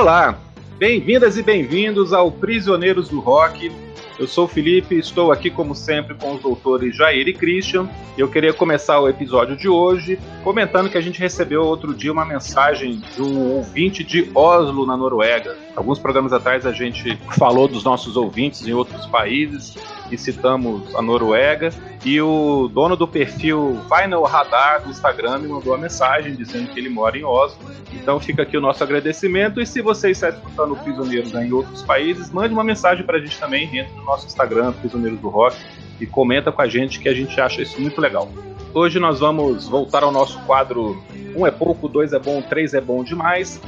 [0.00, 0.38] Olá,
[0.78, 3.72] bem-vindas e bem-vindos ao Prisioneiros do Rock.
[4.16, 7.88] Eu sou o Felipe, estou aqui como sempre com os doutores Jair e Christian.
[8.16, 12.24] Eu queria começar o episódio de hoje comentando que a gente recebeu outro dia uma
[12.24, 15.56] mensagem de um ouvinte de Oslo, na Noruega.
[15.74, 19.74] Alguns programas atrás a gente falou dos nossos ouvintes em outros países
[20.10, 21.70] e citamos a Noruega.
[22.04, 26.78] E o dono do perfil Final Radar do Instagram me mandou uma mensagem dizendo que
[26.78, 27.58] ele mora em Oslo.
[27.92, 29.60] Então fica aqui o nosso agradecimento.
[29.60, 33.38] E se você está escutando Prisioneiros em outros países, mande uma mensagem para a gente
[33.38, 35.56] também dentro do nosso Instagram, Prisioneiros do Rock,
[36.00, 38.28] e comenta com a gente que a gente acha isso muito legal.
[38.72, 41.02] Hoje nós vamos voltar ao nosso quadro
[41.34, 43.60] Um é pouco, dois é bom, três é bom demais,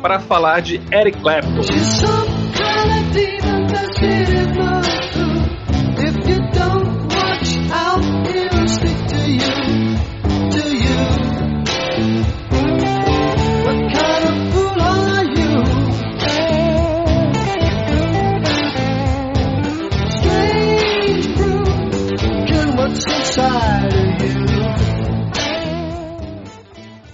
[0.00, 1.62] para falar de Eric Clapton.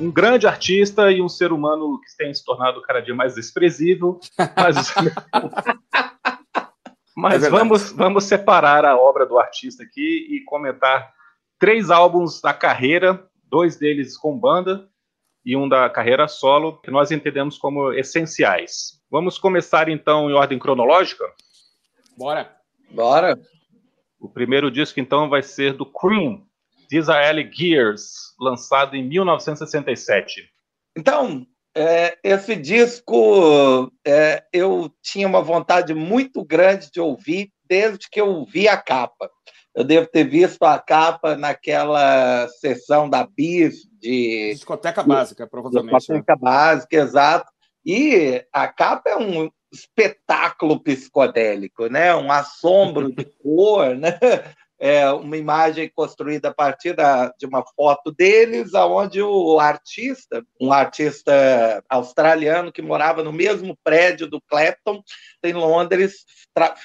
[0.08, 4.18] Um grande artista e um ser humano que tem se tornado cada dia mais desprezível.
[4.56, 4.94] Mas,
[7.14, 11.12] mas é vamos, vamos separar a obra do artista aqui e comentar
[11.58, 14.88] três álbuns da carreira, dois deles com banda
[15.44, 19.02] e um da carreira solo, que nós entendemos como essenciais.
[19.10, 21.24] Vamos começar então em ordem cronológica?
[22.16, 22.50] Bora!
[22.90, 23.38] Bora!
[24.18, 26.46] O primeiro disco então vai ser do Cream,
[27.08, 30.48] Alley Gears, lançado em 1967.
[30.96, 38.20] Então, é, esse disco é, eu tinha uma vontade muito grande de ouvir desde que
[38.20, 39.30] eu vi a capa.
[39.74, 44.50] Eu devo ter visto a capa naquela sessão da BIS de.
[44.54, 45.96] Discoteca básica, provavelmente.
[45.96, 46.38] Discoteca né?
[46.40, 47.52] básica, exato.
[47.86, 52.14] E a capa é um espetáculo psicodélico, né?
[52.14, 54.18] um assombro de cor, né?
[54.78, 60.72] É, uma imagem construída a partir da, de uma foto deles, aonde o artista, um
[60.72, 65.02] artista australiano que morava no mesmo prédio do Clapton,
[65.42, 66.24] em Londres,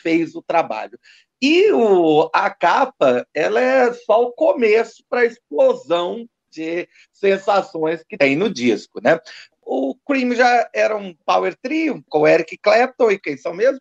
[0.01, 0.97] fez o trabalho.
[1.41, 8.17] E o, a capa, ela é só o começo para a explosão de sensações que
[8.17, 9.19] tem no disco, né?
[9.61, 13.79] O Cream já era um power trio com Eric Clapton e quem são mesmo?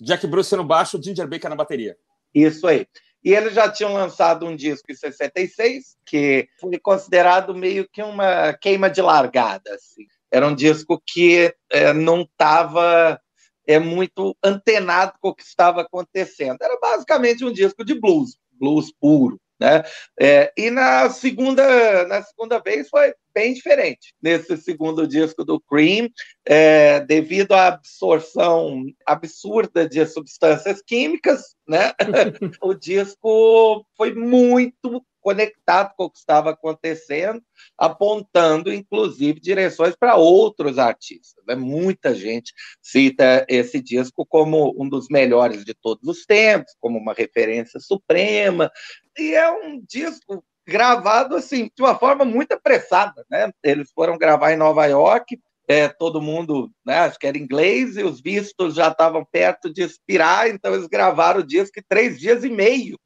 [0.00, 1.96] Jack Bruce no baixo, Ginger Baker na bateria.
[2.34, 2.86] Isso aí.
[3.24, 8.52] E eles já tinham lançado um disco em 66, que foi considerado meio que uma
[8.54, 9.74] queima de largada.
[9.74, 10.06] Assim.
[10.30, 13.20] Era um disco que é, não estava
[13.66, 16.58] é, muito antenado com o que estava acontecendo.
[16.60, 19.40] Era basicamente um disco de blues, blues puro.
[19.62, 19.84] Né?
[20.18, 24.12] É, e na segunda, na segunda vez foi bem diferente.
[24.20, 26.08] Nesse segundo disco do Cream,
[26.44, 31.92] é, devido à absorção absurda de substâncias químicas, né?
[32.60, 37.40] o disco foi muito conectado com o que estava acontecendo,
[37.78, 41.42] apontando, inclusive, direções para outros artistas.
[41.46, 41.54] Né?
[41.54, 42.52] Muita gente
[42.82, 48.70] cita esse disco como um dos melhores de todos os tempos, como uma referência suprema,
[49.18, 53.50] e é um disco gravado assim de uma forma muito apressada, né?
[53.62, 58.02] Eles foram gravar em Nova York, é, todo mundo, né, acho que era inglês, e
[58.02, 62.44] os vistos já estavam perto de expirar, então eles gravaram o disco em três dias
[62.44, 62.98] e meio.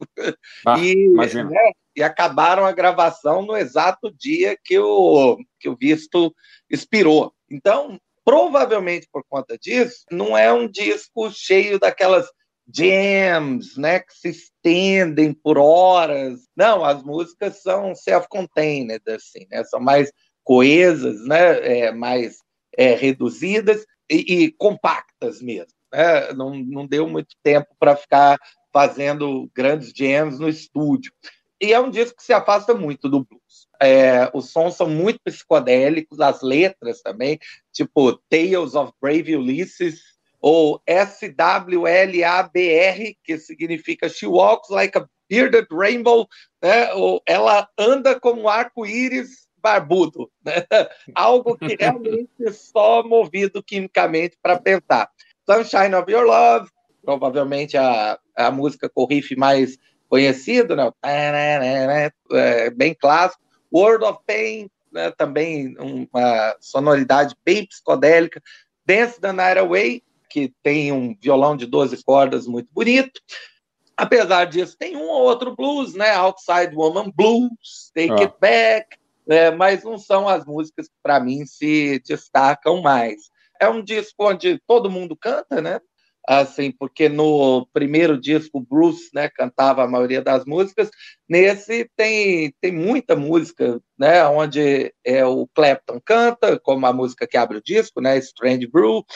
[0.67, 6.35] Ah, e, né, e acabaram a gravação no exato dia que o, que o visto
[6.69, 7.33] expirou.
[7.51, 12.27] Então, provavelmente por conta disso, não é um disco cheio daquelas
[12.73, 16.41] jams, né, que se estendem por horas.
[16.57, 20.13] Não, as músicas são self-contained, assim, né, são mais
[20.43, 22.39] coesas, né, é, mais
[22.77, 25.73] é, reduzidas e, e, compactas mesmo.
[25.93, 26.33] Né?
[26.33, 28.39] Não, não deu muito tempo para ficar
[28.73, 31.13] fazendo grandes jams no estúdio.
[31.61, 33.67] E é um disco que se afasta muito do blues.
[33.81, 37.39] É, os sons são muito psicodélicos, as letras também,
[37.73, 42.57] tipo Tales of Brave Ulysses, ou SWLABR,
[43.23, 46.29] que significa She Walks Like a Bearded Rainbow,
[46.63, 46.93] né?
[46.95, 50.65] ou Ela anda como um arco-íris barbudo, né?
[51.15, 55.11] algo que realmente é só movido quimicamente para pensar.
[55.49, 56.71] Sunshine of Your Love,
[57.03, 59.77] provavelmente a, a música com riff mais
[60.09, 60.91] conhecido, né?
[62.33, 63.43] É, bem clássico.
[63.73, 65.11] World of Pain, né?
[65.11, 68.41] também uma sonoridade bem psicodélica.
[68.85, 73.21] Dance the Night Away, que tem um violão de 12 cordas muito bonito.
[73.97, 76.13] Apesar disso, tem um ou outro blues, né?
[76.15, 78.21] Outside Woman Blues, Take ah.
[78.21, 78.97] It Back,
[79.27, 79.51] né?
[79.51, 83.31] mas não são as músicas que, para mim, se destacam mais.
[83.61, 85.81] É um disco onde todo mundo canta, né?
[86.29, 90.91] Assim, porque no primeiro disco Bruce, né, cantava a maioria das músicas.
[91.29, 97.37] Nesse tem tem muita música, né, onde é o Clapton canta, como a música que
[97.37, 99.07] abre o disco, né, Strange Brew,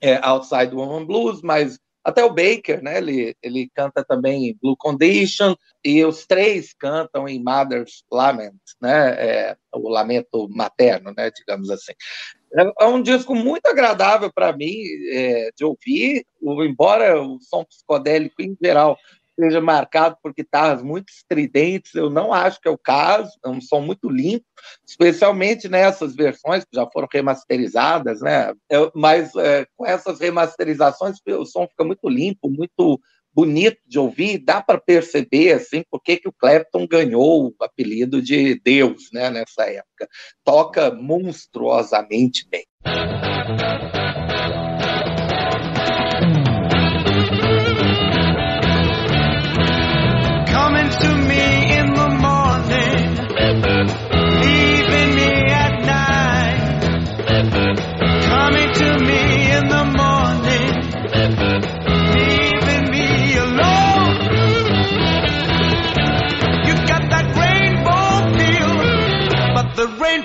[0.00, 2.98] é, Outside Woman Blues, mas até o Baker, né?
[2.98, 5.54] Ele, ele canta também Blue Condition,
[5.84, 9.14] e os três cantam em Mother's Lament, né?
[9.14, 11.30] É, o lamento materno, né?
[11.30, 11.92] Digamos assim.
[12.54, 14.74] É, é um disco muito agradável para mim
[15.12, 18.96] é, de ouvir, embora o som psicodélico em geral
[19.40, 23.60] seja marcado por guitarras muito estridentes, eu não acho que é o caso, é um
[23.60, 24.44] som muito limpo,
[24.86, 28.52] especialmente nessas versões que já foram remasterizadas, né?
[28.68, 33.00] Eu, mas é, com essas remasterizações o som fica muito limpo, muito
[33.32, 38.20] bonito de ouvir, dá para perceber assim por que, que o Clapton ganhou o apelido
[38.20, 40.08] de Deus, né, nessa época.
[40.44, 42.64] Toca monstruosamente bem.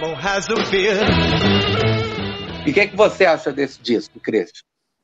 [0.04, 0.54] Has a
[2.66, 4.52] E o que, é que você acha desse disco, Cris?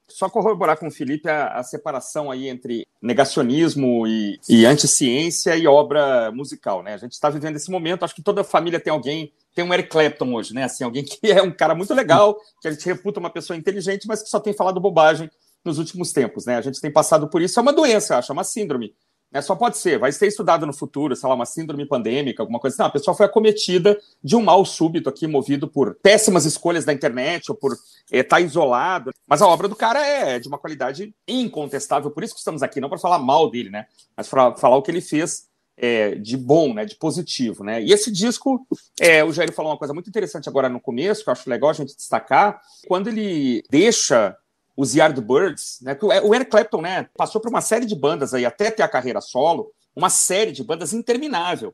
[0.10, 5.66] Só corroborar com o Felipe a, a separação aí entre negacionismo e, e anticiência e
[5.66, 6.94] obra musical, né?
[6.94, 9.90] A gente está vivendo esse momento, acho que toda família tem alguém, tem um Eric
[9.90, 10.66] Clapton hoje, né?
[10.66, 14.06] Assim, alguém que é um cara muito legal, que a gente reputa uma pessoa inteligente,
[14.08, 15.32] mas que só tem falado bobagem
[15.64, 16.58] nos últimos tempos, né?
[16.58, 18.94] A gente tem passado por isso, é uma doença, acho, é uma síndrome
[19.32, 22.60] né, só pode ser, vai ser estudado no futuro, sei lá, uma síndrome pandêmica, alguma
[22.60, 22.82] coisa assim.
[22.82, 26.92] Não, a pessoa foi acometida de um mal súbito aqui, movido por péssimas escolhas da
[26.92, 29.12] internet ou por estar é, tá isolado.
[29.26, 32.82] Mas a obra do cara é de uma qualidade incontestável, por isso que estamos aqui,
[32.82, 33.86] não para falar mal dele, né?
[34.18, 37.82] Mas para falar o que ele fez é, de bom, né, de positivo, né?
[37.82, 38.68] E esse disco,
[39.00, 41.70] é, o Jair falou uma coisa muito interessante agora no começo, que eu acho legal
[41.70, 44.36] a gente destacar, quando ele deixa
[44.76, 45.98] os Yardbirds, né?
[46.24, 49.22] O Eric Clapton, né, passou por uma série de bandas aí até ter a carreira
[49.22, 51.74] solo, uma série de bandas interminável.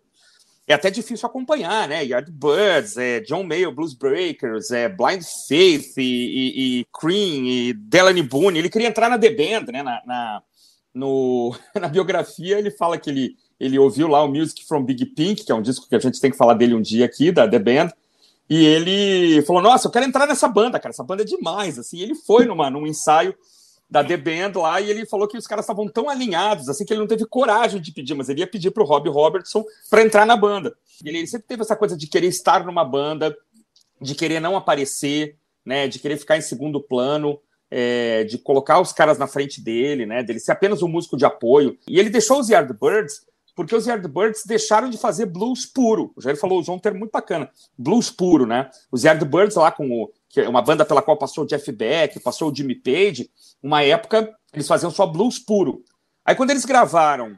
[0.68, 2.04] É até difícil acompanhar, né?
[2.04, 8.22] Yardbirds, é, John Mayer, Blues Breakers, é, Blind Faith e, e, e, Cream e Delaney
[8.22, 8.60] Boone.
[8.60, 9.82] Ele queria entrar na The Band, né?
[9.82, 10.44] Na, na,
[10.94, 15.46] no, na biografia ele fala que ele, ele ouviu lá o Music from Big Pink,
[15.46, 17.48] que é um disco que a gente tem que falar dele um dia aqui, da
[17.48, 17.92] The Band,
[18.50, 20.92] e ele falou: Nossa, eu quero entrar nessa banda, cara.
[20.92, 21.78] Essa banda é demais.
[21.78, 23.36] Assim, ele foi numa, num ensaio
[23.90, 26.92] da The Band lá e ele falou que os caras estavam tão alinhados assim que
[26.92, 30.04] ele não teve coragem de pedir, mas ele ia pedir para o Rob Robertson para
[30.04, 30.76] entrar na banda.
[31.04, 33.36] Ele, ele, sempre teve essa coisa de querer estar numa banda,
[34.02, 37.40] de querer não aparecer, né, de querer ficar em segundo plano.
[37.70, 41.26] É, de colocar os caras na frente dele, né, dele ser apenas um músico de
[41.26, 41.78] apoio.
[41.86, 43.27] E ele deixou os Yardbirds
[43.58, 46.14] porque os Yardbirds deixaram de fazer blues puro.
[46.16, 48.70] O Jair falou, usou um termo muito bacana, blues puro, né?
[48.92, 52.20] Os Yardbirds lá com o, que é uma banda pela qual passou o Jeff Beck,
[52.20, 53.32] passou o Jimmy Page,
[53.62, 55.84] uma época eles faziam só blues puro.
[56.24, 57.36] Aí quando eles gravaram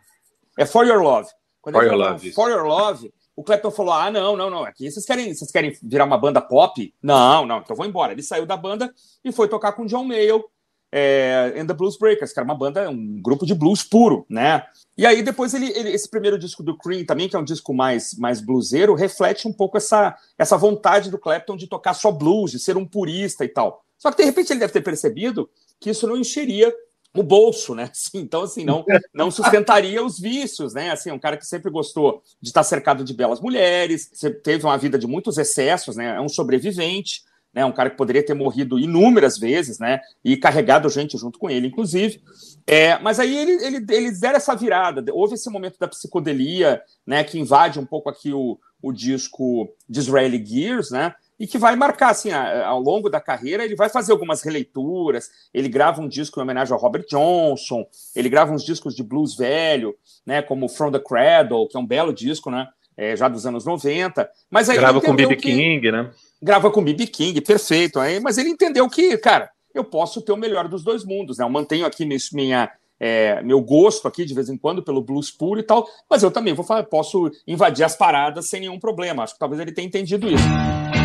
[0.57, 1.30] é For Your Love,
[1.62, 4.92] quando For, Your Love, For Your Love, o Clapton falou: "Ah, não, não, não, aqui
[4.92, 6.94] vocês querem, vocês querem virar uma banda pop?
[7.02, 8.11] Não, não, então vou embora".
[8.11, 10.44] Ele saiu da banda e foi tocar com John Mayall
[10.92, 14.64] é, and the Blues Breakers, que era uma banda, um grupo de blues puro, né?
[14.98, 17.74] E aí depois ele, ele, esse primeiro disco do Cream também, que é um disco
[17.74, 22.52] mais mais bluseiro, reflete um pouco essa essa vontade do Clapton de tocar só blues,
[22.52, 23.84] de ser um purista e tal.
[23.98, 26.74] Só que de repente ele deve ter percebido que isso não encheria
[27.16, 27.90] o bolso, né?
[27.92, 30.92] Assim, então, assim, não, não sustentaria os vícios, né?
[30.92, 34.12] Assim, um cara que sempre gostou de estar cercado de belas mulheres,
[34.44, 36.16] teve uma vida de muitos excessos, né?
[36.16, 37.65] É um sobrevivente né?
[37.65, 39.99] Um cara que poderia ter morrido inúmeras vezes, né?
[40.23, 42.21] E carregado gente junto com ele, inclusive.
[42.65, 45.03] É, mas aí ele, ele, eles deram essa virada.
[45.13, 47.23] Houve esse momento da psicodelia, né?
[47.23, 51.15] Que invade um pouco aqui o, o disco Disraeli Gears, né?
[51.39, 55.29] E que vai marcar, assim, ao longo da carreira, ele vai fazer algumas releituras.
[55.53, 57.87] Ele grava um disco em homenagem ao Robert Johnson.
[58.13, 60.41] Ele grava uns discos de blues velho, né?
[60.41, 62.68] Como From the Cradle, que é um belo disco, né?
[63.01, 64.29] É, já dos anos 90.
[64.51, 65.37] Mas aí grava com B.B.
[65.37, 66.11] King, né?
[66.41, 67.99] grava com BB King, perfeito.
[67.99, 71.44] Aí, mas ele entendeu que, cara, eu posso ter o melhor dos dois mundos, né?
[71.44, 75.59] Eu mantenho aqui minha, é, meu gosto aqui de vez em quando pelo blues puro
[75.59, 79.23] e tal, mas eu também vou falar, posso invadir as paradas sem nenhum problema.
[79.23, 80.98] Acho que talvez ele tenha entendido isso.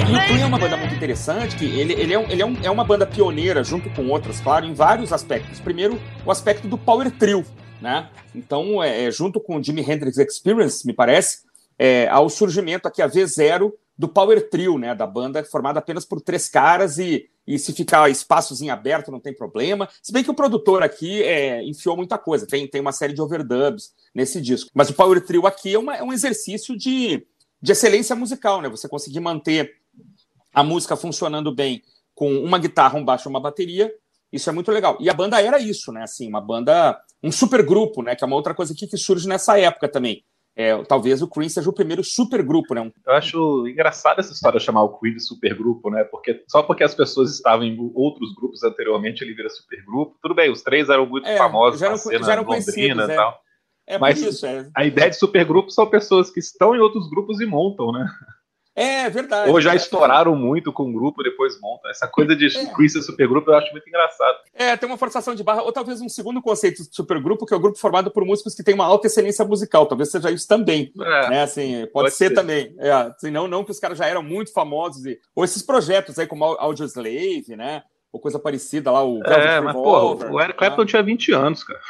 [0.00, 2.40] É, e o Queen é uma banda muito interessante, que ele, ele, é, um, ele
[2.40, 5.60] é, um, é uma banda pioneira, junto com outras, claro, em vários aspectos.
[5.60, 7.44] Primeiro, o aspecto do power trio,
[7.82, 8.08] né?
[8.34, 11.40] Então, é, é junto com o Jimi Hendrix Experience, me parece,
[11.78, 14.94] é, ao surgimento aqui, a V0, do power trio, né?
[14.94, 19.20] Da banda formada apenas por três caras e, e se ficar espaços em aberto não
[19.20, 19.86] tem problema.
[20.02, 23.20] Se bem que o produtor aqui é, enfiou muita coisa, tem, tem uma série de
[23.20, 24.70] overdubs nesse disco.
[24.72, 27.26] Mas o power trio aqui é, uma, é um exercício de,
[27.60, 28.70] de excelência musical, né?
[28.70, 29.79] Você conseguir manter
[30.52, 31.82] a música funcionando bem
[32.14, 33.92] com uma guitarra, um baixo e uma bateria,
[34.32, 34.96] isso é muito legal.
[35.00, 36.02] E a banda era isso, né?
[36.02, 38.14] Assim, uma banda, um super grupo, né?
[38.14, 40.24] Que é uma outra coisa aqui que surge nessa época também.
[40.54, 42.92] É, talvez o Queen seja o primeiro supergrupo, né?
[43.06, 46.04] Eu acho engraçada essa história de chamar o Queen de supergrupo, né?
[46.04, 50.18] Porque só porque as pessoas estavam em outros grupos anteriormente ele vira supergrupo.
[50.20, 53.06] Tudo bem, os três eram muito é, famosos já eram, na cena já eram Londrina
[53.06, 53.14] e é.
[53.14, 53.40] tal.
[53.86, 54.68] É Mas isso, é.
[54.74, 58.06] a ideia de supergrupo são pessoas que estão em outros grupos e montam, né?
[58.74, 59.50] É verdade.
[59.50, 61.90] Ou já estouraram muito com o grupo, depois montam.
[61.90, 62.48] Essa coisa de é.
[62.48, 64.38] E supergrupo eu acho muito engraçado.
[64.54, 67.56] É, tem uma forçação de barra, ou talvez um segundo conceito de supergrupo, que é
[67.56, 69.86] o grupo formado por músicos que têm uma alta excelência musical.
[69.86, 70.92] Talvez seja isso também.
[70.98, 71.42] É, né?
[71.42, 72.74] assim, pode, pode ser, ser, também.
[72.78, 75.04] É, assim, não, não que os caras já eram muito famosos.
[75.04, 75.18] E...
[75.34, 77.82] Ou esses projetos aí, como Audioslave, né?
[78.12, 80.88] Ou coisa parecida lá, o É, mas, pô, o Eric Clapton né?
[80.88, 81.80] tinha 20 anos, cara.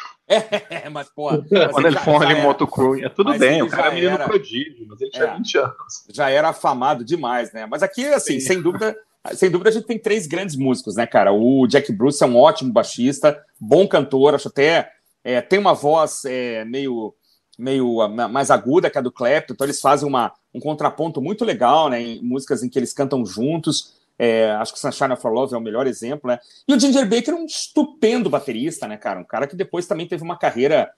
[0.70, 1.28] É, mas, pô.
[1.72, 4.28] Quando ele foi ali em Motocrew, é tudo bem, o cara é menino era...
[4.28, 5.74] prodígio, mas ele tinha é, 20 anos.
[6.08, 7.66] Já era afamado demais, né?
[7.66, 8.46] Mas aqui, assim, Sim.
[8.46, 8.96] sem dúvida.
[9.34, 11.30] Sem dúvida, a gente tem três grandes músicos, né, cara?
[11.30, 14.92] O Jack Bruce é um ótimo baixista, bom cantor, acho até.
[15.22, 17.14] É, tem uma voz é, meio,
[17.58, 21.90] meio mais aguda que a do Clapton, então eles fazem uma, um contraponto muito legal,
[21.90, 22.00] né?
[22.00, 23.99] Em músicas em que eles cantam juntos.
[24.22, 26.38] É, acho que Sunshine of Love é o melhor exemplo, né?
[26.68, 29.18] E o Ginger Baker é um estupendo baterista, né, cara?
[29.18, 30.90] Um cara que depois também teve uma carreira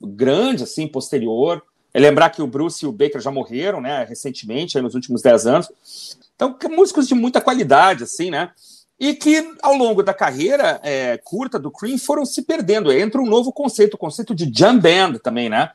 [0.00, 1.60] grande, assim, posterior.
[1.92, 5.46] É lembrar que o Bruce e o Baker já morreram, né, recentemente, nos últimos 10
[5.48, 5.68] anos.
[6.36, 8.52] Então, músicos de muita qualidade, assim, né?
[9.00, 12.92] E que ao longo da carreira é, curta do Cream foram se perdendo.
[12.92, 15.72] Entra um novo conceito, o conceito de jam band também, né?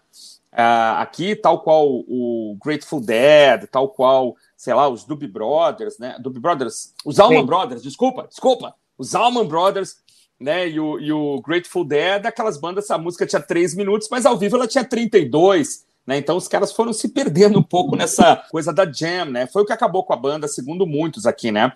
[0.53, 6.15] Uh, aqui, tal qual o Grateful Dead, tal qual sei lá, os Doobie Brothers, né?
[6.19, 7.45] Doobie Brothers, os Sim.
[7.45, 9.97] Brothers, desculpa, desculpa, os Allman Brothers,
[10.39, 10.69] né?
[10.69, 14.37] E o, e o Grateful Dead, aquelas bandas, a música tinha três minutos, mas ao
[14.37, 15.85] vivo ela tinha 32.
[16.05, 19.47] Né, então os caras foram se perdendo um pouco nessa coisa da jam, né?
[19.47, 21.73] Foi o que acabou com a banda, segundo muitos aqui, né?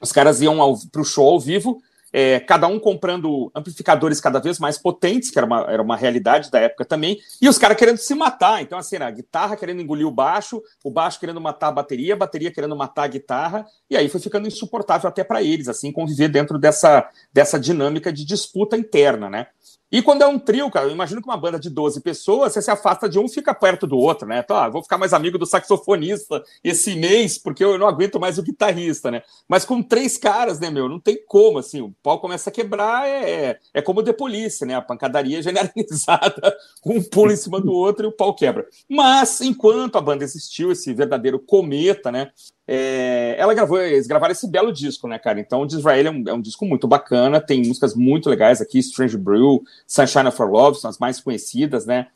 [0.00, 0.56] Os caras iam
[0.90, 5.38] para o show ao vivo é, cada um comprando amplificadores cada vez mais potentes, que
[5.38, 8.62] era uma, era uma realidade da época também, e os caras querendo se matar.
[8.62, 12.18] Então, assim, a guitarra querendo engolir o baixo, o baixo querendo matar a bateria, a
[12.18, 16.28] bateria querendo matar a guitarra, e aí foi ficando insuportável até para eles, assim, conviver
[16.28, 19.46] dentro dessa, dessa dinâmica de disputa interna, né?
[19.92, 22.62] E quando é um trio, cara, eu imagino que uma banda de 12 pessoas, você
[22.62, 24.40] se afasta de um fica perto do outro, né?
[24.42, 28.38] Então, ah, vou ficar mais amigo do saxofonista esse mês, porque eu não aguento mais
[28.38, 29.22] o guitarrista, né?
[29.46, 30.88] Mas com três caras, né, meu?
[30.88, 34.74] Não tem como, assim, o pau começa a quebrar, é, é como The Police, né?
[34.76, 36.56] A pancadaria generalizada,
[36.86, 38.66] um pulo em cima do outro e o pau quebra.
[38.88, 42.30] Mas, enquanto a banda existiu, esse verdadeiro cometa, né?
[42.66, 45.40] É, ela gravou, eles gravaram esse belo disco, né, cara?
[45.40, 48.78] Então, o Disraeli é um, é um disco muito bacana, tem músicas muito legais aqui,
[48.78, 52.08] Strange Brew, Sunshine for Love, são as mais conhecidas, né?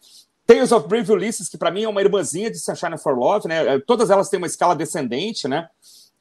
[0.46, 3.74] Tales of Brave Ulysses, que para mim é uma irmãzinha de Sunshine for Love, né?
[3.74, 5.68] É, todas elas têm uma escala descendente, né?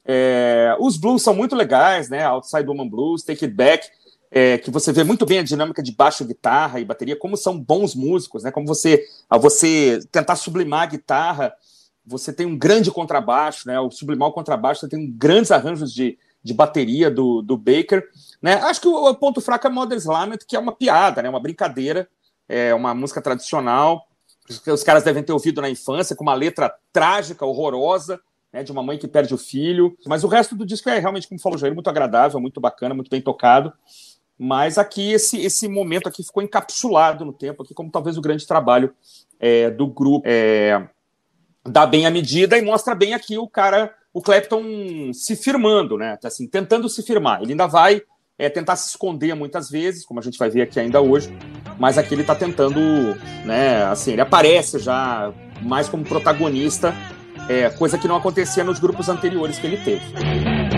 [0.04, 2.24] É, os blues são muito legais, né?
[2.24, 3.88] Outside Woman Blues, Take It Back,
[4.30, 7.58] é, que você vê muito bem a dinâmica de baixo, guitarra e bateria, como são
[7.58, 8.50] bons músicos, né?
[8.50, 11.54] Como você, a você tentar sublimar a guitarra
[12.06, 13.80] você tem um grande contrabaixo, né?
[13.80, 18.08] O sublimar o contrabaixo, você tem grandes arranjos de, de bateria do, do Baker.
[18.40, 18.54] Né?
[18.54, 21.28] Acho que o, o ponto fraco é Mother's Lament, que é uma piada, né?
[21.28, 22.08] uma brincadeira,
[22.48, 24.06] é uma música tradicional,
[24.62, 28.20] que os caras devem ter ouvido na infância, com uma letra trágica, horrorosa,
[28.52, 28.62] né?
[28.62, 29.96] de uma mãe que perde o filho.
[30.06, 32.94] Mas o resto do disco é realmente, como falou o Jair, muito agradável, muito bacana,
[32.94, 33.72] muito bem tocado.
[34.38, 38.46] Mas aqui, esse, esse momento aqui ficou encapsulado no tempo, aqui como talvez o grande
[38.46, 38.94] trabalho
[39.40, 40.22] é, do grupo.
[40.24, 40.86] É,
[41.64, 46.16] dá bem a medida e mostra bem aqui o cara, o Clapton se firmando, né?
[46.16, 47.42] Tá assim, tentando se firmar.
[47.42, 48.00] Ele ainda vai
[48.38, 51.28] é, tentar se esconder muitas vezes, como a gente vai ver aqui ainda hoje,
[51.78, 52.80] mas aqui ele está tentando,
[53.44, 53.84] né?
[53.84, 55.30] Assim, ele aparece já
[55.60, 56.94] mais como protagonista,
[57.46, 60.75] é, coisa que não acontecia nos grupos anteriores que ele teve.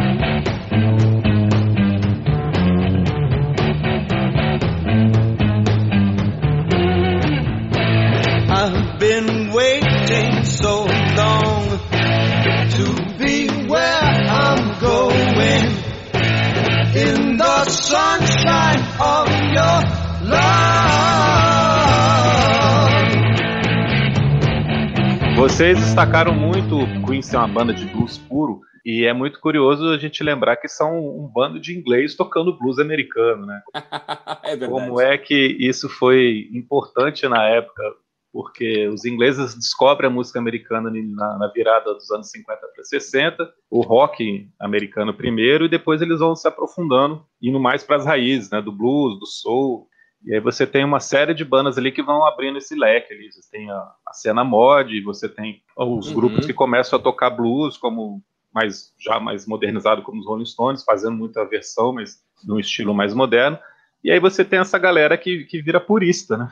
[25.49, 29.89] Vocês destacaram muito o Queen ser uma banda de blues puro, e é muito curioso
[29.89, 33.63] a gente lembrar que são um bando de inglês tocando blues americano, né?
[34.45, 34.71] é verdade.
[34.71, 37.83] Como é que isso foi importante na época,
[38.33, 43.53] porque os ingleses descobrem a música americana na, na virada dos anos 50 para 60,
[43.69, 48.51] o rock americano primeiro, e depois eles vão se aprofundando, indo mais para as raízes,
[48.51, 48.63] né?
[48.63, 49.89] Do blues, do soul,
[50.25, 53.31] e aí você tem uma série de bandas ali que vão abrindo esse leque ali.
[53.33, 56.15] Você tem a, a cena mod, você tem os uhum.
[56.15, 58.23] grupos que começam a tocar blues, como
[58.53, 63.15] mais já mais modernizado como os Rolling Stones, fazendo muita versão, mas num estilo mais
[63.15, 63.59] moderno.
[64.03, 66.49] E aí você tem essa galera que, que vira purista, né?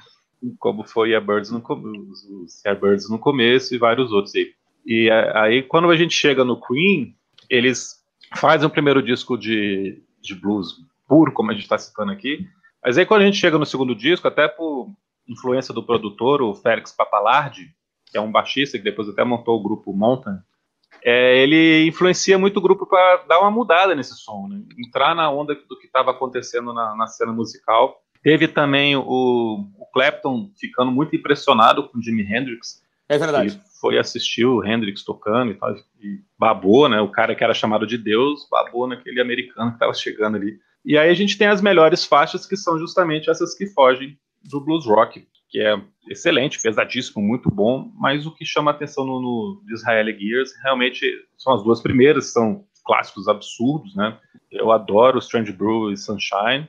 [0.58, 1.62] Como foi a Birds no,
[2.42, 4.52] os Airbirds no começo e vários outros aí.
[4.84, 7.16] E aí, quando a gente chega no Queen,
[7.50, 7.96] eles
[8.36, 10.76] fazem o primeiro disco de, de blues
[11.08, 12.46] puro, como a gente está citando aqui,
[12.86, 14.88] mas aí quando a gente chega no segundo disco, até por
[15.28, 17.74] influência do produtor, o Félix Papalardi,
[18.06, 20.38] que é um baixista que depois até montou o grupo Mountain,
[21.04, 24.62] é, ele influencia muito o grupo para dar uma mudada nesse som, né?
[24.78, 28.00] entrar na onda do que estava acontecendo na, na, cena musical.
[28.22, 29.02] Teve também o,
[29.76, 32.84] o Clapton ficando muito impressionado com Jimi Hendrix.
[33.08, 33.54] É verdade.
[33.54, 37.00] Ele foi assistir o Hendrix tocando e tal, e babou, né?
[37.00, 40.58] O cara que era chamado de Deus babou naquele americano que estava chegando ali.
[40.86, 44.60] E aí a gente tem as melhores faixas, que são justamente essas que fogem do
[44.60, 45.76] blues rock, que é
[46.08, 51.04] excelente, pesadíssimo, muito bom, mas o que chama atenção no, no Israel Gears realmente
[51.36, 54.16] são as duas primeiras, são clássicos absurdos, né?
[54.48, 56.68] Eu adoro Strange Brew e Sunshine,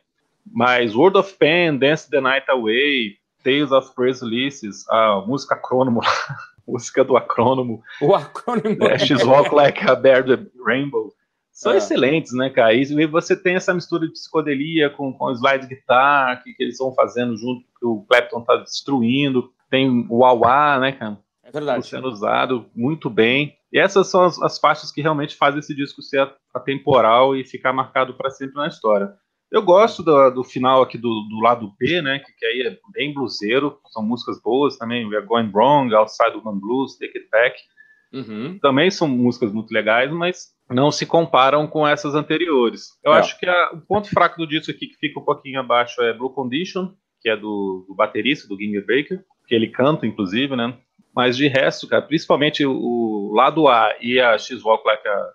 [0.51, 6.01] mas World of Pain, Dance the Night Away, Tales of Praise Ulysses, a música acrônomo,
[6.67, 11.13] música do acrônomo, o acrônimo, é, She's Walk Like a Bear the Rainbow,
[11.57, 11.77] são é.
[11.77, 12.71] excelentes, né, cara?
[12.71, 16.93] E você tem essa mistura de psicodelia com, com slide guitar que, que eles vão
[16.93, 19.51] fazendo junto, que o Clapton tá destruindo.
[19.67, 21.17] Tem o Wah né, cara?
[21.43, 21.87] É verdade.
[21.87, 23.57] Sendo usado muito bem.
[23.73, 27.73] E essas são as, as faixas que realmente fazem esse disco ser atemporal e ficar
[27.73, 29.11] marcado para sempre na história.
[29.51, 32.19] Eu gosto do, do final aqui do, do, lado B, né?
[32.19, 35.07] Que, que, aí é bem bluseiro, são músicas boas também.
[35.07, 37.57] We're Going Wrong, Outside One Blues, Take It Back.
[38.13, 38.57] Uhum.
[38.61, 42.89] Também são músicas muito legais, mas não se comparam com essas anteriores.
[43.03, 43.19] Eu é.
[43.19, 46.13] acho que a, o ponto fraco do disco aqui, que fica um pouquinho abaixo, é
[46.13, 46.91] Blue Condition,
[47.21, 50.77] que é do, do baterista, do Ginger Baker, que ele canta, inclusive, né?
[51.15, 55.33] Mas de resto, cara, principalmente o, o lado A e a X-Walk Like a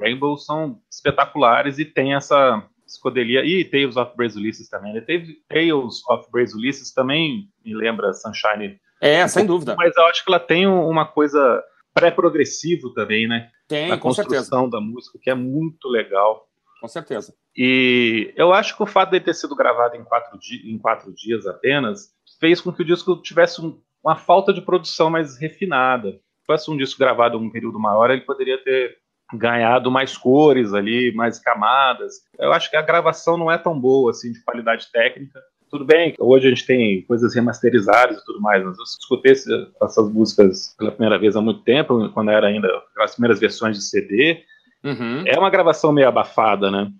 [0.00, 3.44] Rainbow são espetaculares e tem essa escodelia.
[3.44, 4.92] E Tales of Braze Ulysses também.
[4.92, 5.00] Né?
[5.48, 8.78] Tales of Braze Ulysses também me lembra Sunshine.
[9.00, 9.74] É, um sem pouco, dúvida.
[9.76, 11.62] Mas eu acho que ela tem uma coisa
[11.94, 13.50] pré-progressivo também, né?
[13.68, 14.70] Tem, na com construção certeza.
[14.70, 16.48] da música, que é muito legal.
[16.80, 17.34] Com certeza.
[17.56, 21.46] E eu acho que o fato de ter sido gravado em quatro, em quatro dias
[21.46, 26.12] apenas fez com que o disco tivesse um, uma falta de produção mais refinada.
[26.12, 28.96] Se fosse um disco gravado em um período maior, ele poderia ter
[29.34, 32.24] ganhado mais cores ali, mais camadas.
[32.38, 35.40] Eu acho que a gravação não é tão boa assim de qualidade técnica.
[35.70, 40.12] Tudo bem, hoje a gente tem coisas remasterizadas e tudo mais, mas eu escutei essas
[40.12, 44.42] músicas pela primeira vez há muito tempo, quando era ainda as primeiras versões de CD.
[44.82, 45.24] Uhum.
[45.26, 46.90] É uma gravação meio abafada, né?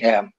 [0.00, 0.22] É.
[0.22, 0.30] Não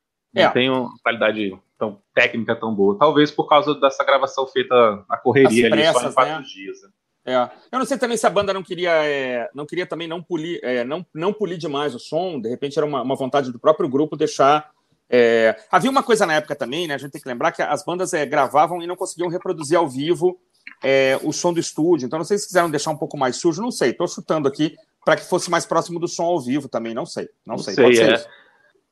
[0.43, 0.49] é.
[0.51, 2.97] tem uma qualidade tão técnica tão boa.
[2.97, 6.43] Talvez por causa dessa gravação feita na correria pressas, ali, só em quatro né?
[6.47, 6.81] dias.
[6.83, 6.89] Né?
[7.25, 7.49] É.
[7.71, 10.59] Eu não sei também se a banda não queria, é, não queria também não polir,
[10.63, 12.39] é, não, não polir demais o som.
[12.39, 14.71] De repente era uma, uma vontade do próprio grupo deixar
[15.13, 16.93] é, havia uma coisa na época também, né?
[16.93, 19.87] A gente tem que lembrar que as bandas é, gravavam e não conseguiam reproduzir ao
[19.87, 20.39] vivo
[20.81, 22.05] é, o som do estúdio.
[22.05, 23.89] Então, não sei se quiseram deixar um pouco mais sujo, não sei.
[23.89, 27.27] Estou chutando aqui para que fosse mais próximo do som ao vivo também, não sei.
[27.45, 28.13] Não, sei, sei, pode ser é.
[28.13, 28.27] isso.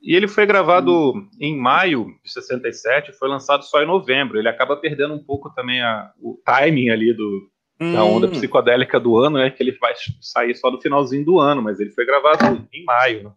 [0.02, 1.30] E ele foi gravado hum.
[1.40, 4.38] em maio de 67, foi lançado só em novembro.
[4.38, 7.94] Ele acaba perdendo um pouco também a, o timing ali do, hum.
[7.94, 9.50] da onda psicodélica do ano, né?
[9.50, 13.24] Que ele vai sair só no finalzinho do ano, mas ele foi gravado em maio.
[13.24, 13.32] Né?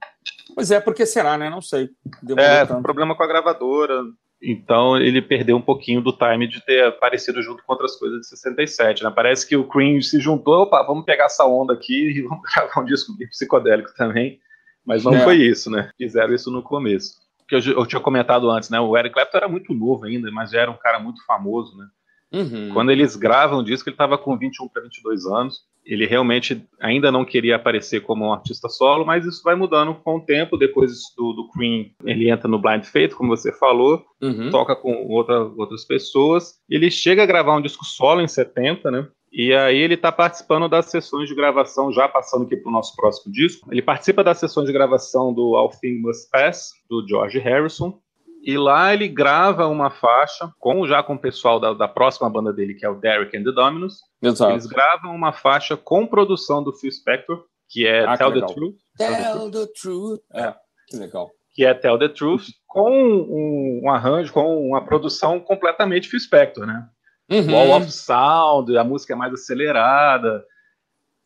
[0.55, 1.49] Pois é, porque será, né?
[1.49, 1.91] Não sei.
[2.37, 2.83] é, tanto.
[2.83, 4.03] problema com a gravadora.
[4.43, 8.27] Então ele perdeu um pouquinho do time de ter aparecido junto com outras coisas de
[8.27, 9.13] 67, né?
[9.15, 12.81] Parece que o Cream se juntou, opa, vamos pegar essa onda aqui e vamos gravar
[12.81, 14.41] um disco psicodélico também.
[14.85, 15.21] Mas não é.
[15.21, 15.91] foi isso, né?
[15.97, 17.15] Fizeram isso no começo.
[17.49, 18.81] Que eu, eu, tinha comentado antes, né?
[18.81, 21.87] O Eric Clapton era muito novo ainda, mas já era um cara muito famoso, né?
[22.33, 22.71] Uhum.
[22.73, 25.65] Quando eles gravam o disco, ele estava com 21 para 22 anos.
[25.85, 30.17] Ele realmente ainda não queria aparecer como um artista solo, mas isso vai mudando com
[30.17, 30.57] o tempo.
[30.57, 34.51] Depois do, do Cream, ele entra no Blind Faith, como você falou, uhum.
[34.51, 36.55] toca com outra, outras pessoas.
[36.69, 39.09] Ele chega a gravar um disco solo em 70, né?
[39.33, 42.95] E aí ele está participando das sessões de gravação, já passando aqui para o nosso
[42.95, 43.67] próximo disco.
[43.73, 47.99] Ele participa das sessões de gravação do All Things Must Pass, do George Harrison.
[48.45, 52.53] E lá ele grava uma faixa com já com o pessoal da, da próxima banda
[52.53, 54.01] dele, que é o Derek and the Dominos.
[54.21, 54.53] Exato.
[54.53, 58.35] Eles gravam uma faixa com produção do Phil Spector, que é Ah, que Tell the
[58.35, 58.55] legal.
[58.55, 58.75] Truth.
[58.99, 60.21] Tell the truth.
[60.35, 60.55] É,
[60.89, 61.31] que legal.
[61.55, 66.67] que é Tell the Truth, com um, um arranjo, com uma produção completamente Phil Spector,
[66.67, 66.89] né?
[67.31, 67.53] Uhum.
[67.53, 70.45] Wall of Sound, a música é mais acelerada.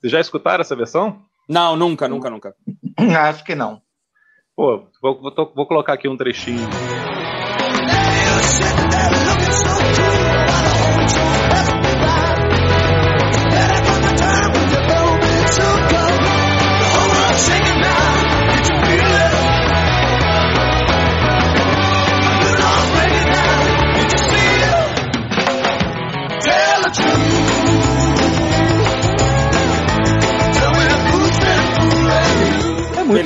[0.00, 1.22] Vocês já escutaram essa versão?
[1.48, 2.54] Não, nunca, nunca, nunca.
[3.28, 3.80] Acho que não.
[4.56, 6.66] Pô, vou, vou vou colocar aqui um trechinho.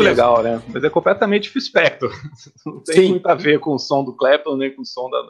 [0.03, 0.63] Muito legal, né?
[0.69, 2.11] Mas é completamente Spector.
[2.67, 3.09] Não tem Sim.
[3.11, 5.27] muito a ver com o som do Clapton, nem com o som da-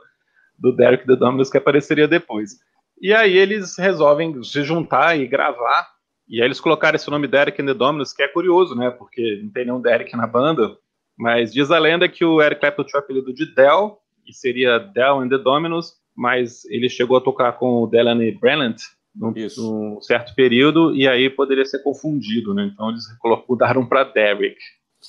[0.59, 2.53] do Derek The Dominos que apareceria depois.
[3.01, 5.89] E aí eles resolvem se juntar e gravar.
[6.29, 8.91] E aí eles colocaram esse nome Derek and the Dominos, que é curioso, né?
[8.91, 10.77] Porque não tem nenhum Derek na banda.
[11.19, 14.79] Mas diz a lenda que o Eric Clapton tinha o apelido de Del, e seria
[14.79, 18.75] Del and the Dominos, mas ele chegou a tocar com o Delaney Brennan
[19.21, 19.63] num, Isso.
[19.63, 22.71] num certo período, e aí poderia ser confundido, né?
[22.73, 23.05] Então eles
[23.47, 24.57] mudaram para Derek.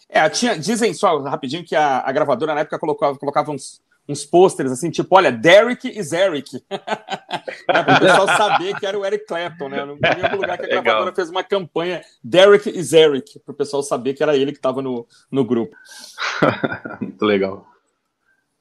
[0.09, 4.25] É, tinha, dizem só rapidinho que a, a gravadora na época colocava, colocava uns, uns
[4.25, 6.61] pôsteres assim, tipo, olha, Derek is Eric.
[6.69, 9.85] né, para o pessoal saber que era o Eric Clapton, né?
[9.85, 10.83] Não tem nenhum lugar que a Legal.
[10.83, 14.57] gravadora fez uma campanha Derek is Eric, para o pessoal saber que era ele que
[14.57, 15.75] estava no, no grupo.
[16.99, 17.70] Muito legal.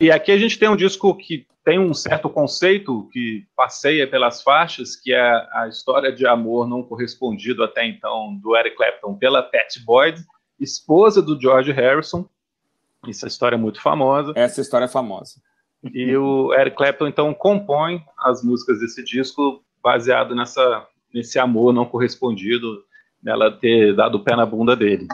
[0.01, 4.43] E aqui a gente tem um disco que tem um certo conceito que passeia pelas
[4.43, 5.21] faixas, que é
[5.53, 10.25] a história de amor não correspondido até então do Eric Clapton pela Pat Boyd,
[10.59, 12.25] esposa do George Harrison.
[13.07, 14.33] Essa história é muito famosa.
[14.35, 15.35] Essa história é famosa.
[15.93, 21.85] E o Eric Clapton então compõe as músicas desse disco baseado nessa nesse amor não
[21.85, 22.85] correspondido,
[23.23, 25.07] nela ter dado o pé na bunda dele.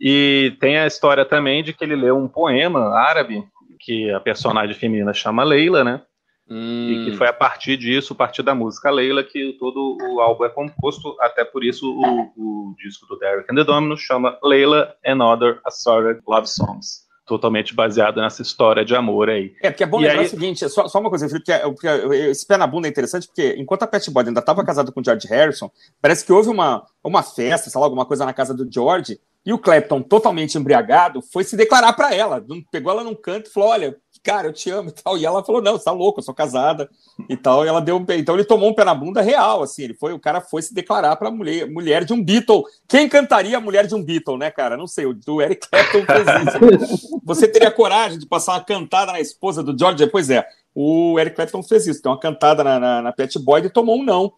[0.00, 3.44] E tem a história também de que ele leu um poema árabe
[3.84, 6.02] que a personagem feminina chama Leila, né?
[6.48, 10.20] Hum, E que foi a partir disso, a partir da música Leila, que todo o
[10.20, 11.16] álbum é composto.
[11.20, 15.58] Até por isso o, o disco do Derek and the Dominos chama Leila and Other
[15.64, 17.04] Assorted Love Songs.
[17.26, 19.54] Totalmente baseado nessa história de amor aí.
[19.62, 21.52] É, porque é bom E lembrar aí- o seguinte, só, só uma coisa, Felipe, que
[21.88, 24.92] é- esse pé na bunda é interessante, porque enquanto a Pat Boyd ainda estava casada
[24.92, 25.70] com o George Harrison,
[26.02, 29.52] parece que houve uma, uma festa, sei lá, alguma coisa na casa do George, e
[29.52, 33.68] o Clapton, totalmente embriagado, foi se declarar para ela, pegou ela num canto e falou,
[33.68, 36.24] olha, cara, eu te amo e tal, e ela falou, não, você tá louco, eu
[36.24, 36.88] sou casada
[37.28, 39.62] e tal, e ela deu um pé, então ele tomou um pé na bunda real,
[39.62, 43.06] assim, ele foi, o cara foi se declarar para mulher, mulher de um Beatle, quem
[43.06, 46.96] cantaria a mulher de um Beatle, né, cara, não sei, o do Eric Clapton fez
[46.96, 50.06] isso, você teria coragem de passar uma cantada na esposa do George?
[50.06, 53.66] Pois é, o Eric Clapton fez isso, deu uma cantada na, na, na Pet Boyd
[53.66, 54.32] e tomou um não.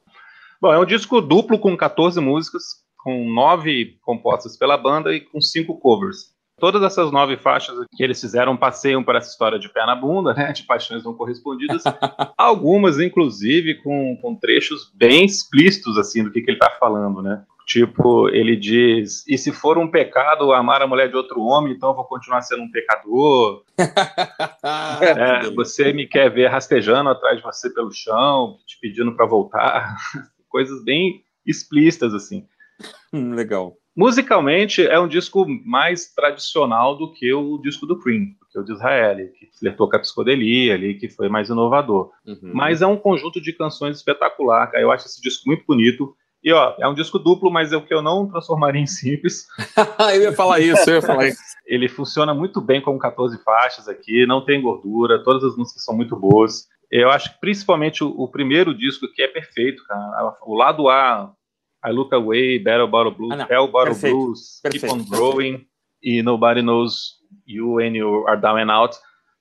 [0.60, 5.40] Bom, é um disco duplo com 14 músicas, com nove compostas pela banda e com
[5.40, 6.34] cinco covers.
[6.58, 10.34] Todas essas nove faixas que eles fizeram passeiam por essa história de pé na bunda,
[10.34, 11.84] né, de paixões não correspondidas.
[12.36, 17.44] Algumas, inclusive, com, com trechos bem explícitos assim do que, que ele está falando, né?
[17.64, 21.90] Tipo, ele diz: e se for um pecado amar a mulher de outro homem, então
[21.90, 23.62] eu vou continuar sendo um pecador.
[24.66, 29.94] É, você me quer ver rastejando atrás de você pelo chão, te pedindo para voltar.
[30.48, 32.44] Coisas bem explícitas, assim.
[33.12, 33.76] Hum, legal.
[33.96, 38.62] Musicalmente, é um disco mais tradicional do que o disco do Cream, do que o
[38.62, 42.10] de Israel, que flertou com a psicodelia ali, que foi mais inovador.
[42.26, 42.52] Uhum.
[42.52, 44.82] Mas é um conjunto de canções espetacular, cara.
[44.82, 46.14] Eu acho esse disco muito bonito.
[46.44, 49.46] E, ó, é um disco duplo, mas é o que eu não transformaria em simples.
[50.14, 51.40] eu ia falar isso, eu ia falar isso.
[51.64, 55.96] Ele funciona muito bem com 14 faixas aqui, não tem gordura, todas as músicas são
[55.96, 56.68] muito boas.
[56.90, 60.36] Eu acho que principalmente o, o primeiro disco que é perfeito, cara.
[60.42, 61.32] O lado A,
[61.86, 63.46] I Look Away, Battle Bottle Blues, Ah.
[63.48, 64.16] Hell Bottle Perfeito.
[64.16, 64.94] Blues, Keep Perfeito.
[64.94, 65.66] On Growing
[66.02, 68.96] e Nobody Knows You When You Are Down and Out.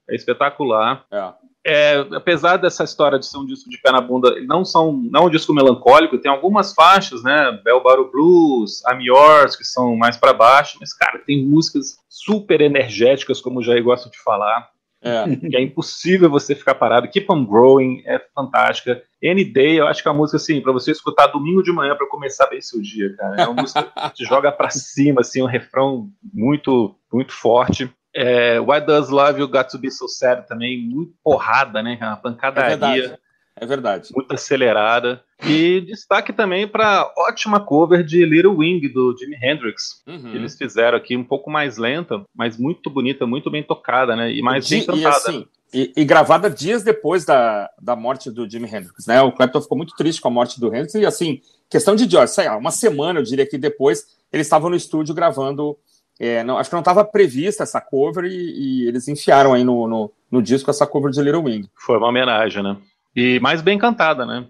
[0.10, 1.04] É espetacular.
[1.12, 1.34] É.
[1.68, 5.22] É, apesar dessa história de ser um disco de pé na bunda, não são não
[5.22, 9.96] é um disco melancólico, tem algumas faixas, né, Bell Bottle Blues, I'm Yours, que são
[9.96, 14.70] mais para baixo, mas cara, tem músicas super energéticas, como o Jair gosta de falar,
[15.06, 15.36] É.
[15.36, 17.08] que é impossível você ficar parado.
[17.08, 19.02] Keep on Growing é fantástica.
[19.24, 21.96] Any Day, eu acho que é uma música assim, para você escutar domingo de manhã
[21.96, 23.42] para começar bem seu dia, cara.
[23.42, 27.90] É uma música que te joga para cima, assim, um refrão muito, muito forte.
[28.16, 31.98] É, Why Does Love You Got to Be So Sad também, muito porrada, né?
[32.02, 32.68] Uma É pancadaria.
[32.68, 33.25] verdade.
[33.58, 34.10] É verdade.
[34.14, 35.24] Muito acelerada.
[35.46, 40.04] E destaque também para ótima cover de Little Wing do Jimi Hendrix.
[40.06, 40.32] Uhum.
[40.32, 44.32] Que eles fizeram aqui um pouco mais lenta, mas muito bonita, muito bem tocada, né?
[44.32, 45.02] E mais bem cantada.
[45.02, 49.22] E, assim, e, e, gravada dias depois da, da morte do Jimi Hendrix, né?
[49.22, 52.34] O Clapton ficou muito triste com a morte do Hendrix e assim, questão de George,
[52.34, 55.78] sei lá, uma semana, eu diria que depois, eles estavam no estúdio gravando.
[56.18, 59.86] É, não, acho que não estava prevista essa cover e, e, eles enfiaram aí no,
[59.86, 61.70] no, no, disco essa cover de Little Wing.
[61.76, 62.78] Foi uma homenagem, né?
[63.16, 64.46] E mais bem cantada, né?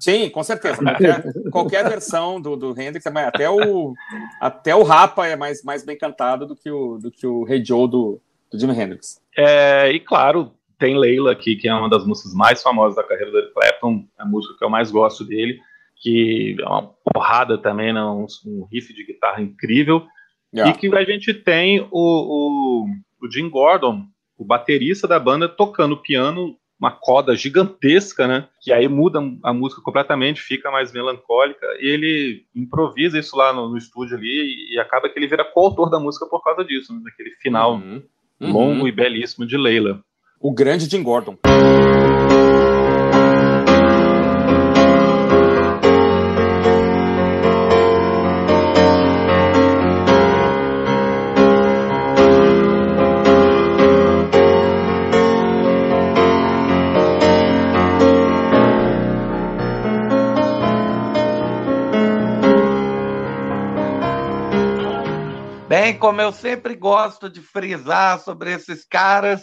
[0.00, 0.82] Sim, com certeza.
[0.82, 3.94] Qualquer, qualquer versão do, do Hendrix, é até o,
[4.40, 7.64] até o Rapa é mais, mais bem cantado do que o, do que o Hey
[7.64, 8.20] Joe do,
[8.50, 9.22] do Jimi Hendrix.
[9.36, 13.30] É, e claro, tem Leila aqui, que é uma das músicas mais famosas da carreira
[13.30, 15.60] do Clapton, a música que eu mais gosto dele,
[15.96, 20.04] que é uma porrada também, né, um, um riff de guitarra incrível,
[20.52, 20.72] yeah.
[20.72, 22.86] e que a gente tem o, o,
[23.22, 24.04] o Jim Gordon,
[24.36, 28.48] o baterista da banda, tocando piano, uma coda gigantesca, né?
[28.60, 33.68] Que aí muda a música completamente, fica mais melancólica, e ele improvisa isso lá no,
[33.68, 36.94] no estúdio ali, e, e, acaba que ele vira coautor da música por causa disso,
[36.94, 38.02] né, daquele final uhum.
[38.40, 38.88] longo uhum.
[38.88, 40.02] e belíssimo de Leila
[40.40, 41.36] o grande Jim Gordon.
[66.00, 69.42] Como eu sempre gosto de frisar sobre esses caras,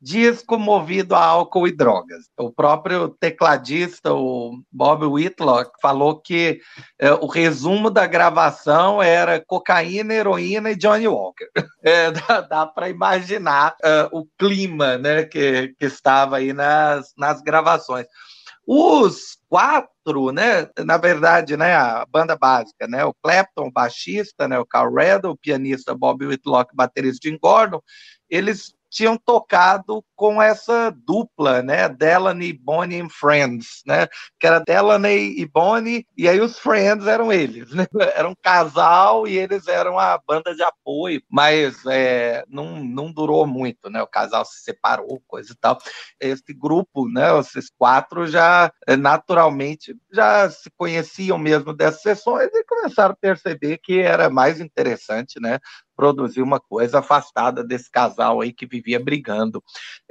[0.00, 2.24] disco movido a álcool e drogas.
[2.36, 6.60] O próprio tecladista, o Bob Whitlock, falou que
[6.98, 11.48] é, o resumo da gravação era cocaína, heroína e Johnny Walker.
[11.84, 17.42] É, dá, dá para imaginar é, o clima né, que, que estava aí nas, nas
[17.42, 18.06] gravações.
[18.64, 19.90] Os quatro,
[20.32, 25.32] né, na verdade, né, a banda básica, né, o Clapton, baixista, né, o Carl Reddle,
[25.32, 27.80] o pianista Bob Whitlock, baterista Jim Gordon,
[28.28, 31.88] eles tinham tocado com essa dupla, né?
[31.88, 34.06] Delaney, Bonnie and Friends, né?
[34.38, 37.86] Que era Delaney e Bonnie, e aí os Friends eram eles, né?
[38.14, 43.46] Era um casal e eles eram a banda de apoio, mas é, não, não durou
[43.46, 44.02] muito, né?
[44.02, 45.78] O casal se separou, coisa e tal.
[46.20, 47.38] Esse grupo, né?
[47.38, 53.78] Esses quatro já é, naturalmente já se conheciam mesmo dessas sessões e começaram a perceber
[53.78, 55.58] que era mais interessante, né?
[55.96, 59.62] Produzir uma coisa afastada desse casal aí que vivia brigando.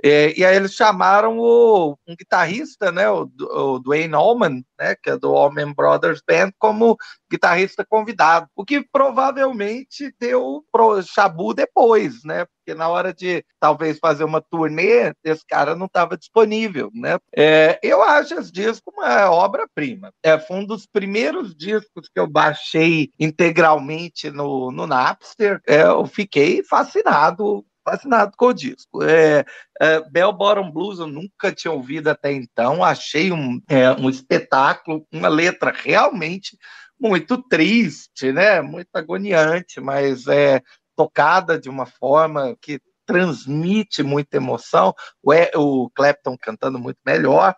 [0.04, 5.10] É, e aí eles chamaram o, um guitarrista, né, o, o Dwayne Allman, né, que
[5.10, 6.98] é do Allman Brothers Band, como
[7.32, 12.46] guitarrista convidado, o que provavelmente deu pro Chabu depois, né?
[12.46, 17.18] Porque na hora de talvez fazer uma turnê, esse cara não estava disponível, né?
[17.36, 20.12] É, eu acho esse disco uma obra-prima.
[20.22, 25.62] É, foi um dos primeiros discos que eu baixei integralmente no, no Napster.
[25.66, 29.04] É, eu fiquei fascinado fascinado com o disco.
[29.04, 29.44] É,
[29.80, 35.06] é, Bell Bottom Blues eu nunca tinha ouvido até então, achei um, é, um espetáculo,
[35.12, 36.58] uma letra realmente
[37.02, 38.62] muito triste, né?
[38.62, 40.62] muito agoniante, mas é
[40.96, 44.94] tocada de uma forma que transmite muita emoção.
[45.24, 47.56] O, o Clapton cantando muito melhor.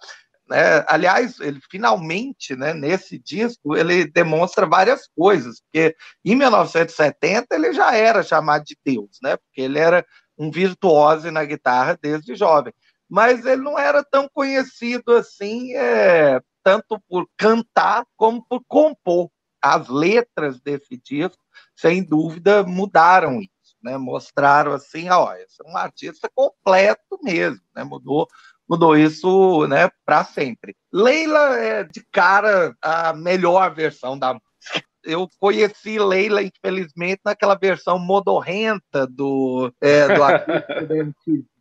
[0.49, 0.83] Né?
[0.87, 7.95] Aliás, ele finalmente, né, nesse disco, ele demonstra várias coisas, porque em 1970 ele já
[7.95, 9.37] era chamado de Deus, né?
[9.37, 10.05] Porque ele era
[10.37, 12.73] um virtuoso na guitarra desde jovem.
[13.09, 19.29] Mas ele não era tão conhecido assim, é, tanto por cantar como por compor.
[19.63, 21.41] As letras desse disco,
[21.75, 23.97] sem dúvida, mudaram isso, né?
[23.97, 27.83] Mostraram assim, ó, esse é um artista completo mesmo, né?
[27.83, 28.27] Mudou
[28.67, 30.75] mudou isso né, para sempre.
[30.91, 34.87] Leila é de cara a melhor versão da música.
[35.03, 40.13] Eu conheci Leila, infelizmente, naquela versão modorrenta do, é, do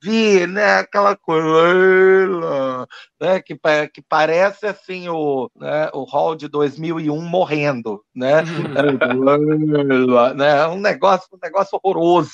[0.02, 0.78] MTV, né?
[0.78, 2.86] Aquela coisa, Leila,
[3.20, 3.40] né?
[3.40, 3.58] Que,
[3.92, 5.90] que parece assim o, né?
[5.92, 8.42] o Hall de 2001 morrendo, né?
[9.88, 10.66] Leila, né?
[10.68, 12.30] Um negócio, um negócio horroroso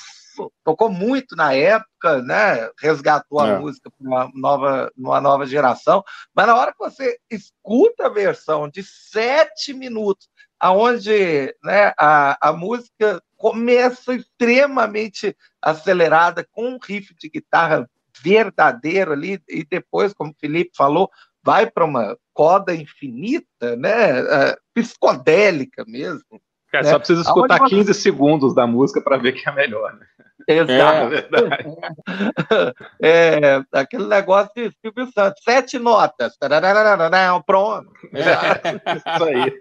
[0.63, 2.69] tocou muito na época, né?
[2.79, 3.59] Resgatou a é.
[3.59, 6.03] música para uma nova, uma nova geração.
[6.33, 12.53] Mas na hora que você escuta a versão de sete minutos, aonde né, a, a
[12.53, 17.89] música começa extremamente acelerada, com um riff de guitarra
[18.21, 21.09] verdadeiro ali, e depois, como o Felipe falou,
[21.41, 26.91] vai para uma coda infinita, né, uh, psicodélica mesmo, Cara, né?
[26.91, 27.93] só precisa escutar Aonde 15 você...
[27.99, 30.05] segundos da música para ver que é melhor, né?
[30.47, 31.15] Exato.
[33.01, 36.35] É, é, aquele negócio de Silvio Santos, sete notas.
[37.45, 37.91] Pronto.
[38.13, 38.95] É.
[38.97, 39.59] Isso aí.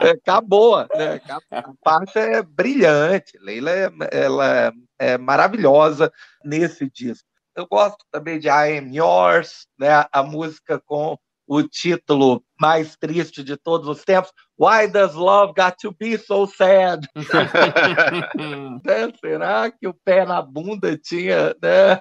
[0.00, 0.78] É, acabou.
[0.94, 1.20] Né?
[1.50, 3.38] A parte é brilhante.
[3.40, 6.12] Leila é, ela é maravilhosa
[6.44, 7.28] nesse disco.
[7.56, 10.04] Eu gosto também de I Am Yours, né?
[10.12, 14.30] a música com o título mais triste de todos os tempos.
[14.58, 17.08] Why does love got to be so sad?
[18.84, 19.12] né?
[19.18, 21.98] Será que o pé na bunda tinha né?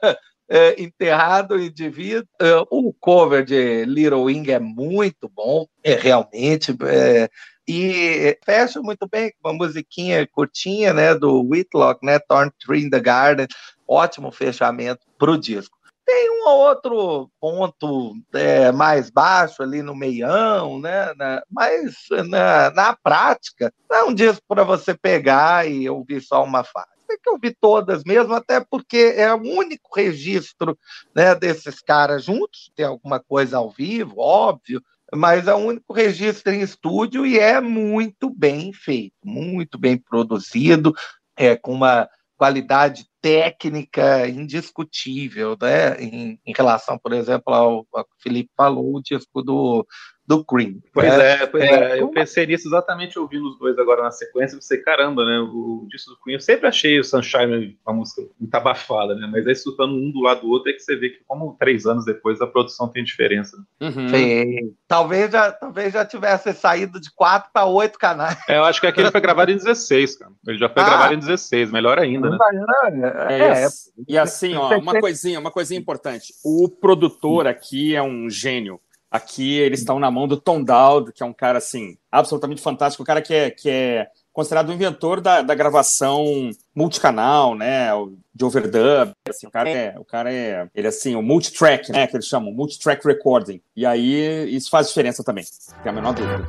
[0.49, 2.27] é, enterrado o indivíduo?
[2.41, 6.75] É, o cover de Little Wing é muito bom, é realmente.
[6.85, 7.29] É,
[7.67, 12.89] e fecha muito bem com uma musiquinha curtinha, né, do Whitlock, né, Torn Tree in
[12.89, 13.47] the Garden,
[13.85, 15.76] ótimo fechamento para o disco.
[16.07, 21.13] Tem um outro ponto é, mais baixo ali no meião, né?
[21.15, 21.97] Na, mas
[22.29, 26.97] na, na prática, não é um disco para você pegar e ouvir só uma fase
[27.07, 30.77] tem que ouvir todas mesmo, até porque é o único registro
[31.15, 32.69] né, desses caras juntos.
[32.75, 34.81] Tem alguma coisa ao vivo, óbvio,
[35.15, 40.93] mas é o único registro em estúdio e é muito bem feito, muito bem produzido,
[41.35, 45.95] é, com uma qualidade técnica indiscutível, né?
[46.01, 49.85] Em, em relação, por exemplo, ao, ao, que o Felipe falou, o disco do,
[50.27, 50.75] do Cream.
[50.93, 51.97] Pois é, é pois é.
[51.97, 52.01] é.
[52.01, 54.59] Eu pensei nisso exatamente ouvindo os dois agora na sequência.
[54.59, 55.39] Você, caramba, né?
[55.39, 59.25] O disco do Cream, eu sempre achei o Sunshine uma música muito abafada, né?
[59.31, 61.85] Mas aí escutando um do lado do outro é que você vê que, como três
[61.85, 63.55] anos depois, a produção tem diferença.
[63.55, 63.87] Né?
[63.87, 64.09] Uhum.
[64.09, 64.75] Sim.
[64.85, 68.37] Talvez já, talvez já tivesse saído de quatro para oito canais.
[68.49, 70.31] É, eu acho que aquele foi gravado em 16, cara.
[70.45, 70.85] Ele já foi ah.
[70.85, 72.37] gravado em 16, melhor ainda, né?
[72.85, 73.67] É, é, é,
[74.07, 76.33] e assim, ó, uma coisinha, uma coisinha importante.
[76.43, 78.79] O produtor aqui é um gênio.
[79.09, 83.03] Aqui eles estão na mão do Tom Dowd, que é um cara assim absolutamente fantástico,
[83.03, 87.87] um cara que é, que é considerado o inventor da, da gravação multicanal, né,
[88.35, 92.05] de overdub, assim, o cara é, o cara é, ele é assim, o multitrack, né,
[92.05, 93.61] que eles chamam, multitrack recording.
[93.75, 96.47] E aí isso faz diferença também, não tem a menor dúvida.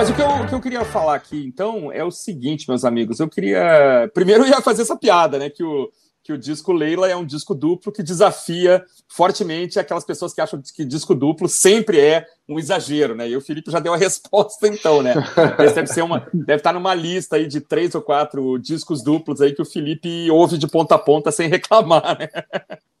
[0.00, 2.86] Mas o que, eu, o que eu queria falar aqui, então, é o seguinte, meus
[2.86, 3.20] amigos.
[3.20, 4.10] Eu queria.
[4.14, 5.50] Primeiro, eu ia fazer essa piada, né?
[5.50, 5.90] Que o,
[6.24, 10.58] que o disco Leila é um disco duplo que desafia fortemente aquelas pessoas que acham
[10.74, 13.28] que disco duplo sempre é um exagero, né?
[13.28, 15.12] E o Felipe já deu a resposta, então, né?
[15.58, 19.42] Esse deve ser uma, deve estar numa lista aí de três ou quatro discos duplos
[19.42, 22.28] aí que o Felipe ouve de ponta a ponta sem reclamar, né?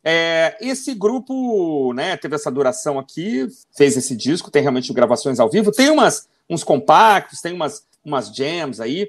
[0.04, 5.48] É, esse grupo, né, teve essa duração aqui, fez esse disco, tem realmente gravações ao
[5.48, 9.08] vivo, tem umas uns compactos, tem umas, umas jams aí,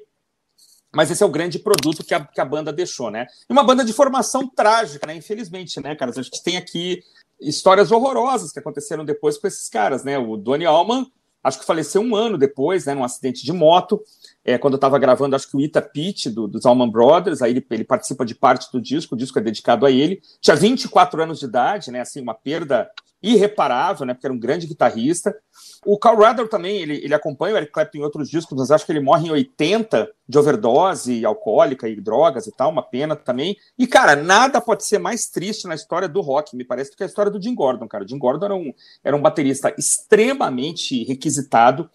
[0.93, 3.25] mas esse é o grande produto que a, que a banda deixou, né?
[3.49, 5.15] E uma banda de formação trágica, né?
[5.15, 6.11] Infelizmente, né, cara?
[6.11, 7.01] A gente tem aqui
[7.39, 10.17] histórias horrorosas que aconteceram depois com esses caras, né?
[10.17, 11.09] O Donny Allman,
[11.43, 14.03] acho que faleceu um ano depois, né, num acidente de moto.
[14.43, 17.51] É, quando eu estava gravando, acho que o Ita Pitt, do, dos Allman Brothers, aí
[17.51, 20.21] ele, ele, participa de parte do disco, o disco é dedicado a ele.
[20.39, 22.01] Tinha 24 anos de idade, né?
[22.01, 24.13] Assim, uma perda irreparável, né?
[24.13, 25.35] Porque era um grande guitarrista.
[25.85, 28.85] O Carl Radler também, ele, ele acompanha o Eric Clapton em outros discos, mas acho
[28.85, 33.57] que ele morre em 80 de overdose alcoólica e drogas e tal, uma pena também.
[33.77, 37.03] E, cara, nada pode ser mais triste na história do rock, me parece, do que
[37.03, 38.03] a história do Jim Gordon, cara.
[38.03, 41.89] O Jim Gordon era um, era um baterista extremamente requisitado,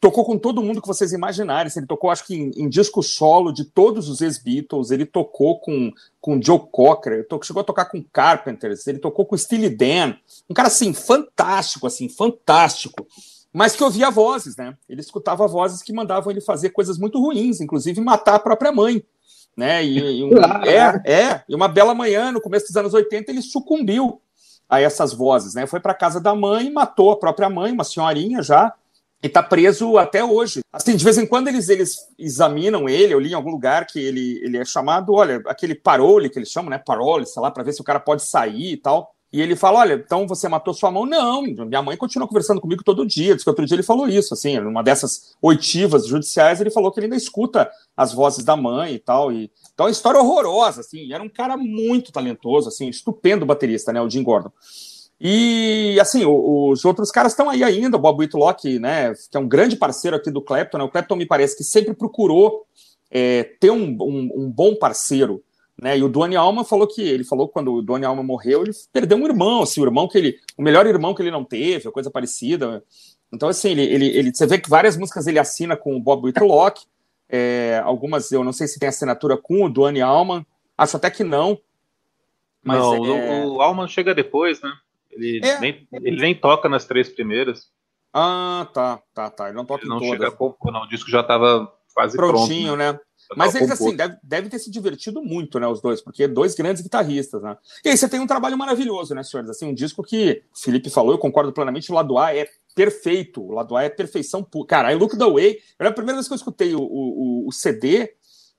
[0.00, 1.70] tocou com todo mundo que vocês imaginarem.
[1.74, 5.92] Ele tocou, acho que em, em disco solo de todos os ex-Beatles, ele tocou com,
[6.20, 10.14] com Joe Cocker, tocou, chegou a tocar com Carpenters, ele tocou com Steely Dan.
[10.48, 13.06] Um cara, assim, fantástico, assim, fantástico.
[13.52, 14.76] Mas que ouvia vozes, né?
[14.88, 19.02] Ele escutava vozes que mandavam ele fazer coisas muito ruins, inclusive matar a própria mãe.
[19.56, 19.84] Né?
[19.84, 20.30] E, e um,
[20.64, 24.20] é, é, e uma bela manhã, no começo dos anos 80, ele sucumbiu
[24.68, 25.66] a essas vozes, né?
[25.66, 28.72] Foi para casa da mãe, matou a própria mãe, uma senhorinha já,
[29.22, 30.60] e está preso até hoje.
[30.72, 33.98] Assim, de vez em quando eles, eles examinam ele, eu li em algum lugar que
[33.98, 36.78] ele, ele é chamado, olha, aquele parole que eles chamam, né?
[36.78, 39.12] Parole, sei lá, para ver se o cara pode sair e tal.
[39.30, 41.04] E ele fala: Olha, então você matou sua mão?
[41.04, 43.34] Não, minha mãe continua conversando comigo todo dia.
[43.34, 46.98] Diz que outro dia ele falou isso, assim, numa dessas oitivas judiciais, ele falou que
[46.98, 49.30] ele ainda escuta as vozes da mãe e tal.
[49.30, 49.50] E...
[49.74, 51.12] Então, é uma história horrorosa, assim.
[51.12, 54.50] Era um cara muito talentoso, assim, estupendo baterista, né, o Jim Gordon.
[55.20, 59.48] E, assim, os outros caras estão aí ainda, o Bob Whitlock, né, que é um
[59.48, 62.64] grande parceiro aqui do Clapton, né, o Clapton me parece que sempre procurou
[63.10, 65.42] é, ter um, um, um, bom parceiro,
[65.76, 68.62] né, e o Duane Alma falou que, ele falou que quando o Duane Alma morreu,
[68.62, 71.44] ele perdeu um irmão, assim, o irmão que ele, o melhor irmão que ele não
[71.44, 72.84] teve, coisa parecida,
[73.32, 76.26] então, assim, ele, ele, ele você vê que várias músicas ele assina com o Bob
[76.26, 76.86] Whitlock,
[77.28, 80.46] é, algumas eu não sei se tem assinatura com o Duane Alman,
[80.76, 81.58] acho até que não,
[82.62, 83.44] mas não, é...
[83.44, 84.72] o, o Alman chega depois, né?
[85.18, 85.60] Ele, é.
[85.60, 87.66] nem, ele nem toca nas três primeiras.
[88.12, 89.46] Ah, tá, tá, tá.
[89.46, 90.30] Ele não toca ele não em todas.
[90.30, 92.92] Chega não, o disco já estava quase prontinho, pronto, né?
[92.92, 93.00] né?
[93.36, 96.82] Mas eles, assim, devem deve ter se divertido muito, né, os dois, porque dois grandes
[96.82, 97.56] guitarristas, né?
[97.84, 99.50] E aí você tem um trabalho maravilhoso, né, senhores?
[99.50, 103.42] Assim, um disco que o Felipe falou, eu concordo plenamente, o lado A é perfeito,
[103.42, 104.66] o lado A é perfeição pura.
[104.68, 107.52] Cara, I Look The Way, era a primeira vez que eu escutei o, o, o
[107.52, 108.14] CD,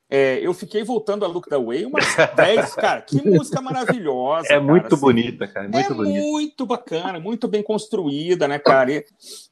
[0.10, 2.04] é, eu fiquei voltando a Look the Way umas
[2.36, 4.48] 10, cara, que música maravilhosa.
[4.48, 5.02] É cara, muito assim.
[5.02, 5.68] bonita, cara.
[5.68, 6.20] É muito é bonita.
[6.20, 8.92] muito bacana, muito bem construída, né, cara?
[8.92, 9.06] E,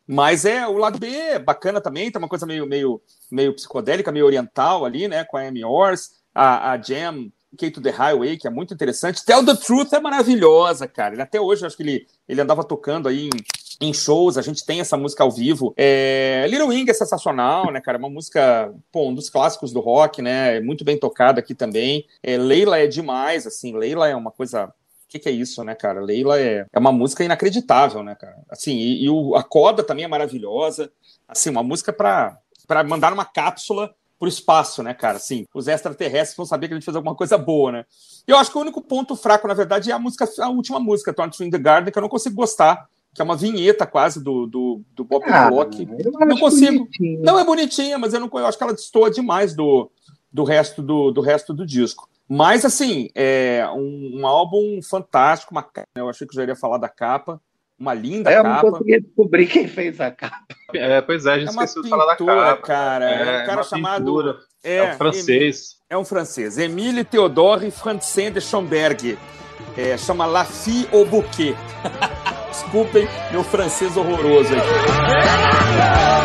[0.08, 3.00] mas é o lado B é bacana também, tem uma coisa meio, meio,
[3.30, 5.24] meio psicodélica, meio oriental ali, né?
[5.26, 9.24] Com a Amy Ors, a, a Jam, Key to the Highway, que é muito interessante.
[9.24, 11.22] Tell the Truth é maravilhosa, cara.
[11.22, 13.30] Até hoje, acho que ele, ele andava tocando aí em
[13.80, 15.74] em shows, a gente tem essa música ao vivo.
[15.78, 17.98] É, Little Wing é sensacional, né, cara?
[17.98, 20.60] É uma música, pô, um dos clássicos do rock, né?
[20.60, 22.06] Muito bem tocada aqui também.
[22.24, 25.74] É, Leila é demais, assim, Leila é uma coisa o que, que, é isso, né,
[25.74, 26.02] cara?
[26.02, 28.36] Leila é, é uma música inacreditável, né, cara?
[28.50, 30.92] Assim, e, e o, a coda também é maravilhosa.
[31.26, 32.38] Assim, uma música para
[32.86, 35.16] mandar uma cápsula pro espaço, né, cara?
[35.16, 37.86] Assim, os extraterrestres vão saber que a gente fez alguma coisa boa, né?
[38.28, 41.14] Eu acho que o único ponto fraco, na verdade, é a música, a última música,
[41.14, 44.46] Torn in the Garden, que eu não consigo gostar que é uma vinheta quase do,
[44.46, 45.88] do, do Bob ah, Block.
[45.88, 46.86] Não consigo.
[46.86, 47.24] Bonitinho.
[47.24, 49.90] Não é bonitinha, mas eu não eu acho que ela destoa demais do,
[50.32, 52.08] do resto do, do resto do disco.
[52.30, 56.88] Mas assim, é um, um álbum fantástico, uma, eu achei que já iria falar da
[56.88, 57.42] capa,
[57.80, 58.50] uma linda é, capa.
[58.50, 60.46] Eu não consegui descobrir quem fez a capa.
[60.76, 62.62] É, pois é, a gente é esqueceu de falar da capa.
[62.62, 63.10] cara.
[63.10, 64.06] É, é um cara chamado.
[64.06, 64.38] Pintura.
[64.64, 65.78] É, é um francês.
[65.90, 66.60] É um francês.
[66.60, 69.18] Emile Theodore Francien de Schomberg.
[69.76, 71.56] É, chama La Fille au Bouquet.
[72.58, 76.17] Desculpem meu francês horroroso aqui.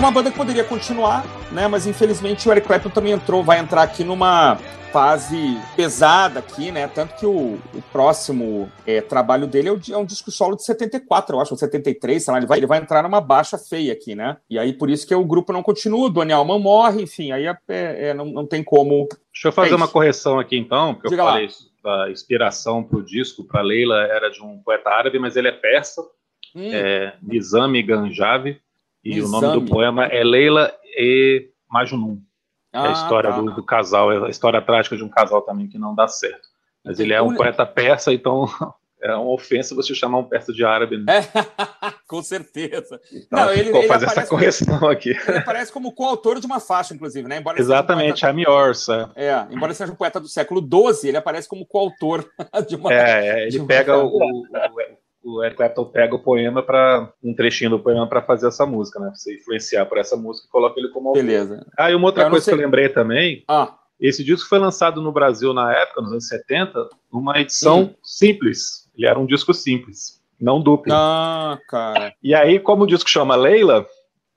[0.00, 1.68] Uma banda que poderia continuar, né?
[1.68, 4.56] Mas infelizmente o Eric Clapton também entrou, vai entrar aqui numa
[4.90, 6.88] fase pesada aqui, né?
[6.88, 10.64] Tanto que o, o próximo é, trabalho dele é, o, é, um disco solo de
[10.64, 13.92] 74, eu acho, ou 73, sei lá, ele vai, ele vai entrar numa baixa feia
[13.92, 14.38] aqui, né?
[14.48, 17.46] E aí por isso que o grupo não continua, o Donny Alman morre, enfim, aí
[17.46, 19.06] é, é, é, não, não tem como.
[19.32, 21.48] Deixa eu fazer uma correção aqui então, porque Diga eu falei
[21.84, 22.04] lá.
[22.04, 25.52] da inspiração para o disco, para Leila, era de um poeta árabe, mas ele é
[25.52, 26.00] persa,
[26.56, 26.70] hum.
[26.72, 28.58] é Nizami Ganjavi.
[29.04, 29.36] E Exame.
[29.36, 32.18] o nome do poema é Leila e Majnun.
[32.72, 33.40] Ah, é a ah, história tá.
[33.40, 36.48] do, do, casal, é a história trágica de um casal também que não dá certo.
[36.84, 38.46] Mas ele é um poeta persa, então
[39.02, 40.98] é uma ofensa você chamar um persa de árabe.
[40.98, 41.04] Né?
[41.08, 41.22] É,
[42.06, 43.00] com certeza.
[43.12, 45.10] Então, não, ele, ele fazer essa correção como, aqui.
[45.10, 47.38] Ele aparece como coautor de uma faixa, inclusive, né?
[47.38, 49.26] Embora Exatamente, um poeta, I'm É.
[49.26, 52.24] é, embora seja um poeta do século XII, ele aparece como coautor
[52.68, 52.92] de uma.
[52.92, 54.80] É, ele pega o, o, o
[55.42, 59.08] Eric Clapton pega o poema para um trechinho do poema para fazer essa música, né?
[59.08, 61.22] Pra você influenciar por essa música e coloca ele como autor.
[61.22, 61.66] Beleza.
[61.78, 63.44] Ah, e uma outra eu coisa que eu lembrei também.
[63.46, 63.74] Ah.
[64.00, 67.94] Esse disco foi lançado no Brasil na época, nos anos 70, numa edição hum.
[68.02, 68.88] simples.
[68.96, 70.92] Ele era um disco simples, não duplo.
[70.94, 72.14] Ah, cara.
[72.22, 73.86] E aí, como o disco chama Leila,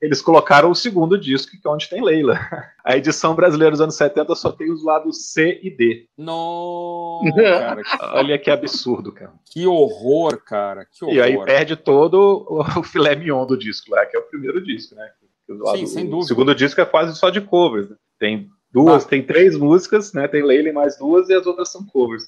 [0.04, 2.38] eles colocaram o segundo disco, que é onde tem Leila.
[2.84, 6.06] A edição brasileira dos anos 70 só tem os lados C e D.
[6.18, 7.82] Nossa, cara,
[8.18, 9.32] Olha que absurdo, cara.
[9.46, 10.84] Que horror, cara.
[10.84, 11.16] Que horror.
[11.16, 12.46] E aí perde todo
[12.76, 15.10] o filé mignon do disco lá, que é o primeiro disco, né?
[15.48, 16.24] Lado, Sim, sem dúvida.
[16.24, 17.88] O segundo disco é quase só de covers.
[17.88, 17.96] Né?
[18.18, 19.08] Tem duas, ah.
[19.08, 20.28] tem três músicas, né?
[20.28, 22.24] Tem Leila e mais duas, e as outras são covers.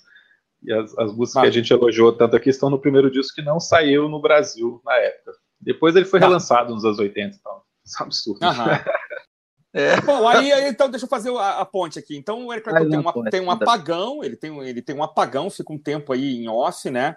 [0.63, 1.41] E as, as músicas ah.
[1.43, 4.81] que a gente elogiou tanto aqui estão no primeiro disco que não saiu no Brasil
[4.85, 5.33] na época.
[5.61, 6.27] Depois ele foi ah.
[6.27, 7.66] relançado nos anos 80 e tal.
[7.87, 8.41] Isso é um absurdo.
[9.77, 10.01] É.
[10.01, 12.17] Bom, aí, aí, então deixa eu fazer a, a ponte aqui.
[12.17, 15.51] Então o Eric Clapton tem, uma, tem um apagão, ele tem, ele tem um apagão,
[15.51, 17.15] fica um tempo aí em off, né?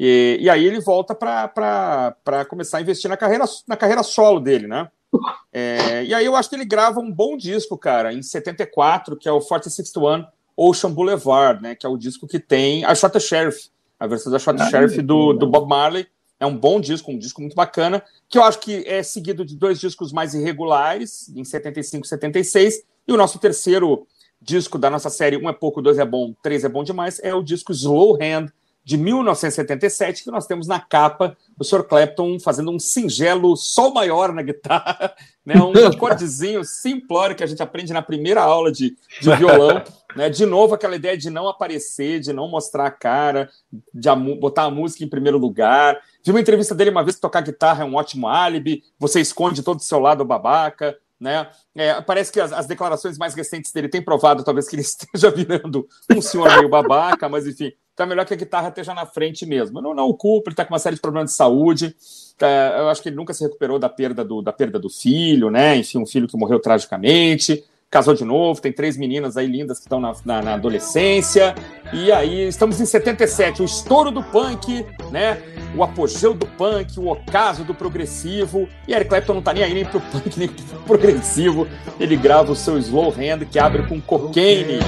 [0.00, 4.66] E, e aí ele volta para começar a investir na carreira, na carreira solo dele,
[4.66, 4.90] né?
[5.54, 9.28] É, e aí eu acho que ele grava um bom disco, cara, em 74, que
[9.28, 10.24] é o 461
[10.56, 11.74] Ocean Boulevard, né?
[11.74, 15.02] Que é o disco que tem a Shot Sheriff, a versão da Shot ah, Sheriff
[15.02, 16.08] do, do Bob Marley
[16.42, 19.54] É um bom disco, um disco muito bacana, que eu acho que é seguido de
[19.54, 24.08] dois discos mais irregulares, em 75 e 76, e o nosso terceiro
[24.40, 27.32] disco da nossa série Um é pouco, dois é bom, três é bom demais, é
[27.32, 28.48] o disco Slow Hand,
[28.84, 31.84] de 1977, que nós temos na capa o Sr.
[31.84, 35.14] Clapton fazendo um singelo sol maior na guitarra,
[35.46, 35.54] né?
[35.56, 39.82] um acordezinho simplório que a gente aprende na primeira aula de, de violão.
[40.14, 40.28] Né?
[40.28, 43.48] De novo, aquela ideia de não aparecer, de não mostrar a cara,
[43.94, 45.98] de a, botar a música em primeiro lugar.
[46.22, 49.62] Vi uma entrevista dele uma vez que tocar guitarra é um ótimo álibi, você esconde
[49.62, 50.94] todo o seu lado babaca.
[51.18, 51.48] Né?
[51.74, 55.30] É, parece que as, as, declarações mais recentes dele têm provado, talvez, que ele esteja
[55.30, 59.44] virando um senhor meio babaca, mas enfim, tá melhor que a guitarra esteja na frente
[59.46, 59.78] mesmo.
[59.78, 61.94] Eu não, não o culpo, ele está com uma série de problemas de saúde.
[62.38, 62.46] Tá,
[62.78, 65.76] eu acho que ele nunca se recuperou da perda do, da perda do filho, né?
[65.76, 67.64] Enfim, um filho que morreu tragicamente.
[67.90, 71.54] Casou de novo, tem três meninas aí lindas que estão na, na, na adolescência.
[71.92, 75.42] E aí, estamos em 77, o estouro do punk, né?
[75.76, 78.66] O apogeu do punk, o ocaso do progressivo.
[78.88, 81.68] E Eric Clapton não tá nem aí nem pro punk, nem pro progressivo.
[82.00, 84.78] Ele grava o seu Slow Hand, que abre com cocaine.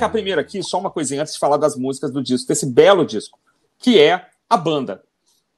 [0.00, 3.04] Destacar primeiro aqui só uma coisinha antes de falar das músicas do disco, desse belo
[3.04, 3.38] disco,
[3.78, 5.02] que é a banda.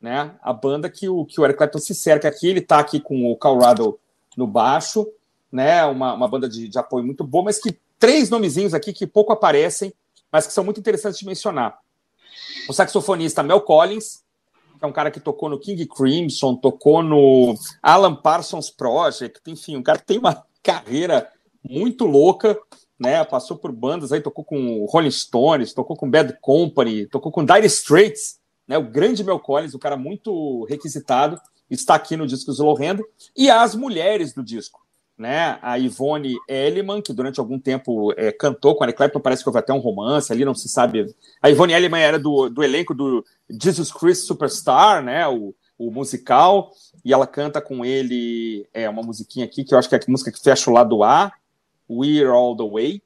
[0.01, 0.35] Né?
[0.43, 3.31] A banda que o, que o Eric Clapton se cerca aqui, ele está aqui com
[3.31, 3.99] o Colorado
[4.37, 5.07] no baixo,
[5.51, 5.85] né?
[5.85, 9.33] Uma, uma banda de, de apoio muito boa, mas que três nomezinhos aqui que pouco
[9.33, 9.95] aparecem,
[10.31, 11.79] mas que são muito interessantes de mencionar.
[12.69, 14.25] O saxofonista Mel Collins,
[14.79, 19.77] que é um cara que tocou no King Crimson, tocou no Alan Parsons Project, enfim,
[19.77, 21.31] um cara que tem uma carreira
[21.63, 22.59] muito louca,
[23.03, 23.25] né?
[23.25, 27.67] Passou por bandas aí, tocou com Rolling Stones, tocou com Bad Company, tocou com Dire
[27.67, 28.79] Straits, né?
[28.79, 31.39] O grande Mel Collins, o cara muito requisitado,
[31.69, 33.01] está aqui no disco Slow Hand,
[33.37, 34.81] e as mulheres do disco,
[35.19, 35.59] né?
[35.61, 39.59] A Yvonne Elliman, que durante algum tempo é, cantou com a Clapton, parece que houve
[39.59, 41.13] até um romance ali, não se sabe.
[41.43, 45.27] A Yvonne Elliman era do, do elenco do Jesus Christ Superstar, né?
[45.27, 46.71] O, o musical,
[47.05, 50.05] e ela canta com ele é uma musiquinha aqui que eu acho que é a
[50.11, 51.33] música que fecha o lado A,
[51.99, 53.03] We're All the Way.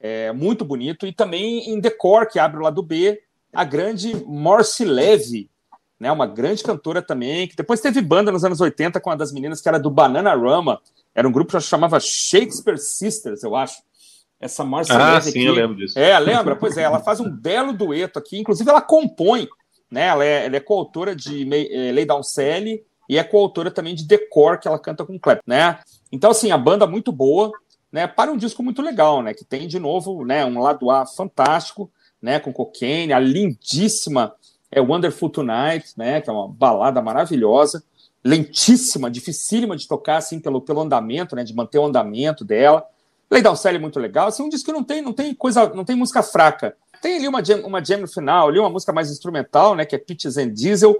[0.00, 1.06] É muito bonito.
[1.06, 3.20] E também em Decor, que abre o lado B,
[3.52, 5.50] a grande Morcy Levy,
[5.98, 9.32] né, uma grande cantora também, que depois teve banda nos anos 80 com uma das
[9.32, 10.80] meninas que era do Bananarama.
[11.14, 13.82] Era um grupo que chamava Shakespeare Sisters, eu acho.
[14.40, 15.98] Essa Marcy ah, Levy sim, aqui, eu lembro disso.
[15.98, 16.56] É, lembra?
[16.56, 18.38] Pois é, ela faz um belo dueto aqui.
[18.38, 19.48] Inclusive, ela compõe,
[19.90, 20.08] né?
[20.08, 24.06] Ela é, ela é coautora de é, Lay Down Sally e é coautora também de
[24.06, 25.78] Decor, que ela canta com Clap, né?
[26.12, 27.52] Então, assim, a banda muito boa
[27.94, 31.06] né, para um disco muito legal, né, que tem de novo, né, um lado A
[31.06, 31.88] fantástico,
[32.20, 34.34] né, com Cocaine, a lindíssima
[34.68, 37.84] é Wonderful Tonight, né, que é uma balada maravilhosa,
[38.24, 42.84] lentíssima, dificílima de tocar assim pelo, pelo andamento, né, de manter o andamento dela.
[43.30, 45.84] Lay Sally é muito legal, assim, um disco que não tem, não tem coisa, não
[45.84, 46.76] tem música fraca.
[47.00, 49.94] Tem ali uma jam, uma jam no final, ali uma música mais instrumental, né, que
[49.94, 50.96] é Peaches and Diesel,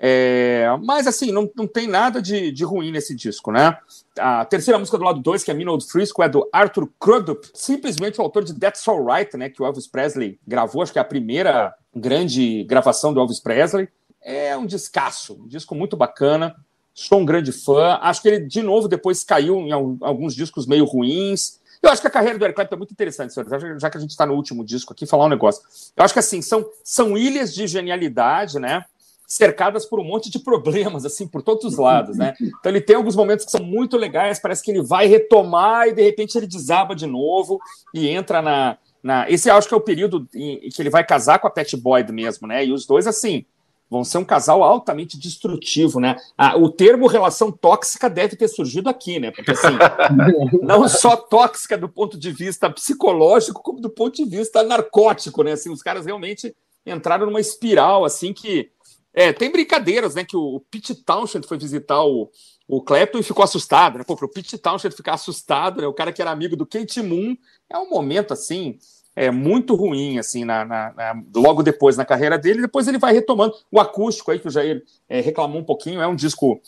[0.00, 3.76] é, mas assim, não, não tem nada de, de ruim nesse disco, né?
[4.16, 8.20] A terceira música do lado 2, que é Minnow Frisco, é do Arthur Crudup, simplesmente
[8.20, 9.50] o autor de That's Alright, né?
[9.50, 13.88] Que o Elvis Presley gravou, acho que é a primeira grande gravação do Elvis Presley.
[14.22, 16.54] É um descasso, um disco muito bacana.
[16.94, 17.98] Sou um grande fã.
[18.00, 21.60] Acho que ele, de novo, depois caiu em alguns discos meio ruins.
[21.80, 23.80] Eu acho que a carreira do Eric Clapton é muito interessante, senhores.
[23.80, 25.62] Já que a gente está no último disco aqui, falar um negócio.
[25.96, 28.84] Eu acho que assim, são, são ilhas de genialidade, né?
[29.28, 32.34] Cercadas por um monte de problemas, assim, por todos os lados, né?
[32.40, 35.92] Então ele tem alguns momentos que são muito legais, parece que ele vai retomar e
[35.92, 37.60] de repente ele desaba de novo
[37.94, 38.78] e entra na.
[39.02, 39.30] na...
[39.30, 42.10] Esse acho que é o período em que ele vai casar com a Pat Boyd
[42.10, 42.64] mesmo, né?
[42.64, 43.44] E os dois, assim,
[43.90, 46.16] vão ser um casal altamente destrutivo, né?
[46.36, 49.30] Ah, o termo relação tóxica deve ter surgido aqui, né?
[49.30, 49.76] Porque assim,
[50.62, 55.52] não só tóxica do ponto de vista psicológico, como do ponto de vista narcótico, né?
[55.52, 56.56] Assim, os caras realmente
[56.86, 58.70] entraram numa espiral assim que
[59.12, 60.24] é, tem brincadeiras, né?
[60.24, 62.30] Que o Pete Townshend foi visitar o,
[62.68, 64.04] o Clapton e ficou assustado, né?
[64.04, 65.86] Pô, pro Pete Townshend ficar assustado, né?
[65.86, 67.36] O cara que era amigo do Kate Moon,
[67.68, 68.78] é um momento, assim,
[69.16, 72.60] é muito ruim, assim, na, na, na, logo depois na carreira dele.
[72.60, 76.06] Depois ele vai retomando o acústico aí, que o Jair é, reclamou um pouquinho, é
[76.06, 76.60] um disco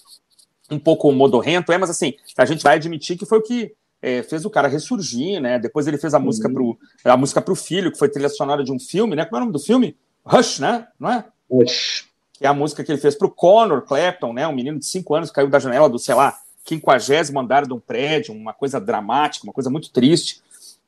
[0.71, 4.23] um pouco modorrento, é, mas assim, a gente vai admitir que foi o que é,
[4.23, 5.59] fez o cara ressurgir, né?
[5.59, 8.73] Depois ele fez a música pro, a música pro filho, que foi trilha sonora de
[8.73, 9.25] um filme, né?
[9.25, 9.97] Como é o nome do filme?
[10.25, 10.89] Rush, né?
[10.99, 11.25] Não é?
[11.51, 12.10] Rush
[12.41, 14.87] que é a música que ele fez para o Connor Clapton, né, um menino de
[14.87, 18.55] 5 anos que caiu da janela do, sei lá, 50 andar de um prédio, uma
[18.55, 20.41] coisa dramática, uma coisa muito triste.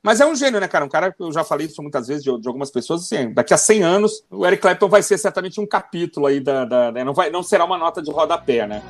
[0.02, 0.82] Mas é um gênio, né, cara?
[0.82, 3.52] Um cara que eu já falei isso muitas vezes de, de, algumas pessoas, assim, daqui
[3.52, 6.64] a 100 anos, o Eric Clapton vai ser certamente um capítulo aí da.
[6.64, 7.04] da né?
[7.04, 8.82] não, vai, não será uma nota de rodapé, né?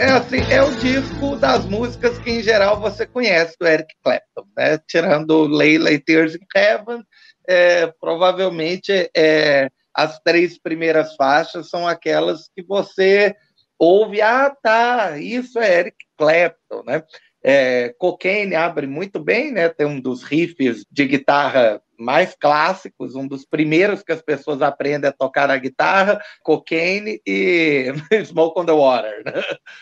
[0.00, 4.46] É assim, é o disco das músicas que em geral você conhece do Eric Clapton,
[4.56, 4.78] né?
[4.88, 7.04] Tirando Layla e Tears in Heaven,
[7.46, 13.36] é, provavelmente é, as três primeiras faixas são aquelas que você
[13.78, 17.02] ouve, ah, tá, isso é Eric Clapton, né?
[17.42, 19.68] É, Cocaine abre muito bem, né?
[19.68, 25.08] Tem um dos riffs de guitarra mais clássicos, um dos primeiros que as pessoas aprendem
[25.08, 27.92] a tocar a guitarra, Cocaine e
[28.24, 29.22] Smoke on the Water.
[29.24, 29.32] Né?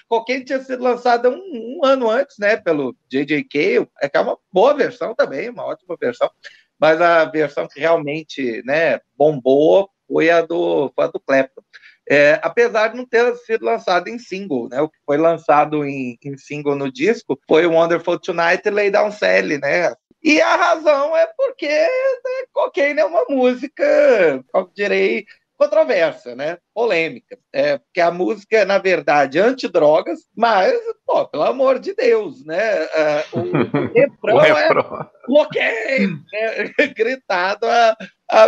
[0.08, 2.56] Cocaine tinha sido lançada um, um, ano antes, né?
[2.56, 3.44] Pelo J.J.
[3.44, 6.30] Cale, é é uma boa versão também, uma ótima versão,
[6.78, 11.62] mas a versão que realmente, né, bombou foi a do, foi a do Clapton.
[12.10, 14.80] É, apesar de não ter sido lançado em single, né?
[14.80, 19.12] O que foi lançado em, em single no disco foi Wonderful Tonight e Lay Down
[19.12, 19.92] Sally, né?
[20.22, 25.24] E a razão é porque né, Cocaine é uma música, como direi,
[25.58, 26.58] controversa, né?
[26.72, 27.38] Polêmica.
[27.52, 30.72] É, porque a música é, na verdade, anti-drogas, mas,
[31.04, 32.84] pô, pelo amor de Deus, né?
[32.84, 33.42] É, o,
[33.92, 36.72] refrão o refrão é cocaine, né?
[36.96, 37.96] gritado a,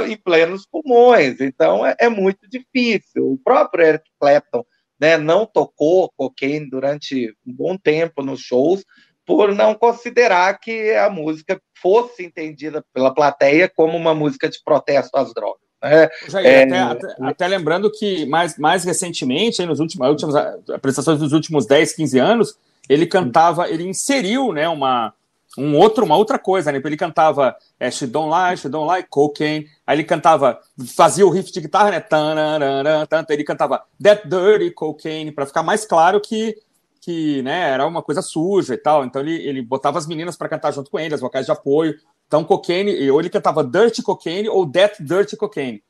[0.06, 1.40] em plenos pulmões.
[1.40, 3.32] Então é, é, muito difícil.
[3.32, 4.64] O próprio Eric Clapton
[5.00, 8.84] né, não tocou cocaine durante um bom tempo nos shows,
[9.24, 15.16] por não considerar que a música fosse entendida pela plateia como uma música de protesto
[15.16, 15.60] às drogas.
[15.82, 16.08] Né?
[16.28, 16.62] Jair, é...
[16.64, 20.34] até, até, até, lembrando que mais, mais recentemente, nos últimos, últimas
[20.68, 22.56] apresentações dos últimos 10, 15 anos,
[22.88, 25.14] ele cantava, ele inseriu né, uma,
[25.58, 26.80] um outro, uma outra coisa, né?
[26.84, 30.60] Ele cantava é, She Don't Like, She Don't Like Cocaine, aí ele cantava,
[30.94, 32.00] fazia o riff de guitarra, né?
[32.00, 36.56] Tanarana, tanto, ele cantava That Dirty Cocaine, para ficar mais claro que
[37.00, 39.04] que né, era uma coisa suja e tal.
[39.04, 41.98] Então ele, ele botava as meninas para cantar junto com ele, as vocais de apoio.
[42.26, 45.82] Então, cocaine, ou ele cantava Dirty Cocaine ou That Dirty Cocaine.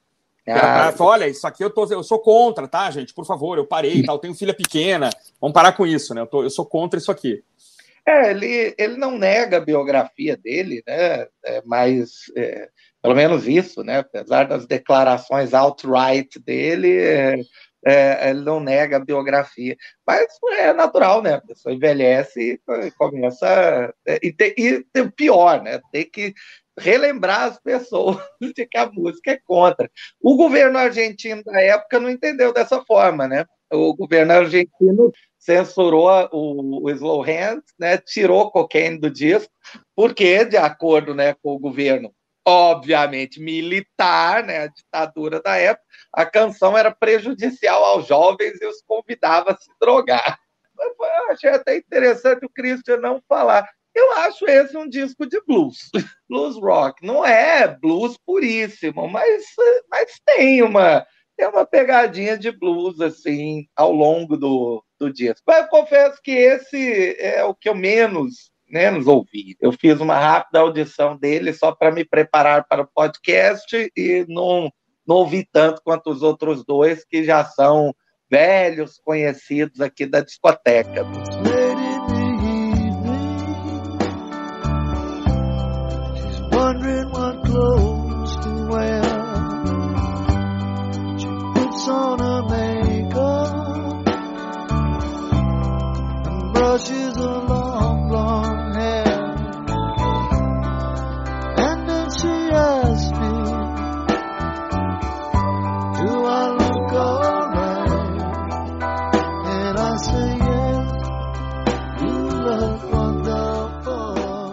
[0.48, 3.12] Ah, pra, olha, isso aqui eu, tô, eu sou contra, tá, gente?
[3.12, 6.22] Por favor, eu parei, tal, tenho filha pequena, vamos parar com isso, né?
[6.22, 7.42] Eu, tô, eu sou contra isso aqui.
[8.10, 11.28] É, ele, ele não nega a biografia dele, né?
[11.44, 12.68] É, mas é,
[13.00, 13.98] pelo menos isso, né?
[13.98, 17.36] Apesar das declarações outright dele, é,
[17.86, 19.76] é, ele não nega a biografia.
[20.04, 20.26] Mas
[20.58, 21.34] é natural, né?
[21.34, 23.94] A pessoa envelhece e começa.
[24.04, 24.84] É, e, tem, e
[25.14, 25.80] pior, né?
[25.92, 26.34] Tem que
[26.76, 28.16] relembrar as pessoas
[28.56, 29.88] de que a música é contra.
[30.20, 33.44] O governo argentino da época não entendeu dessa forma, né?
[33.72, 37.96] O governo argentino censurou o, o Slow Hands, né?
[37.98, 39.52] Tirou cocaine do disco,
[39.96, 42.14] porque, de acordo né, com o governo
[42.46, 48.82] obviamente militar, né, a ditadura da época, a canção era prejudicial aos jovens e os
[48.82, 50.38] convidava a se drogar.
[50.78, 53.68] Eu achei até interessante o Christian não falar.
[53.94, 55.90] Eu acho esse um disco de blues,
[56.28, 57.04] blues rock.
[57.04, 59.44] Não é blues puríssimo, mas,
[59.90, 61.06] mas tem uma
[61.40, 65.40] tem uma pegadinha de blues assim ao longo do, do disco.
[65.46, 69.56] Mas eu confesso que esse é o que eu menos menos ouvi.
[69.58, 74.70] Eu fiz uma rápida audição dele só para me preparar para o podcast e não
[75.04, 77.92] não ouvi tanto quanto os outros dois, que já são
[78.30, 81.04] velhos conhecidos aqui da discoteca.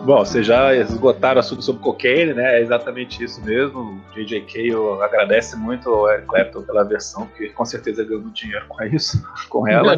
[0.07, 2.59] Bom, vocês já esgotaram o assunto sobre cocaine, né?
[2.59, 4.01] É exatamente isso mesmo.
[4.09, 4.39] O J.J.
[4.45, 9.21] Cale agradece muito ao Eric Clapton pela versão, porque com certeza ganhou dinheiro com isso,
[9.49, 9.97] com ela.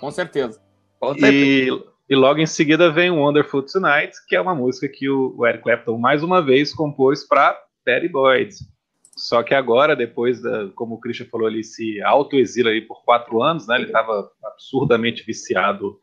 [0.00, 0.60] com certeza.
[1.22, 1.68] E,
[2.10, 5.98] e, logo em seguida vem Wonderful Tonight, que é uma música que o, Eric Clapton
[5.98, 8.52] mais uma vez compôs para Patty Boyd.
[9.16, 13.40] Só que agora, depois da, como o Christian falou, ele se autoexila aí por quatro
[13.40, 13.76] anos, né?
[13.76, 15.96] Ele estava absurdamente viciado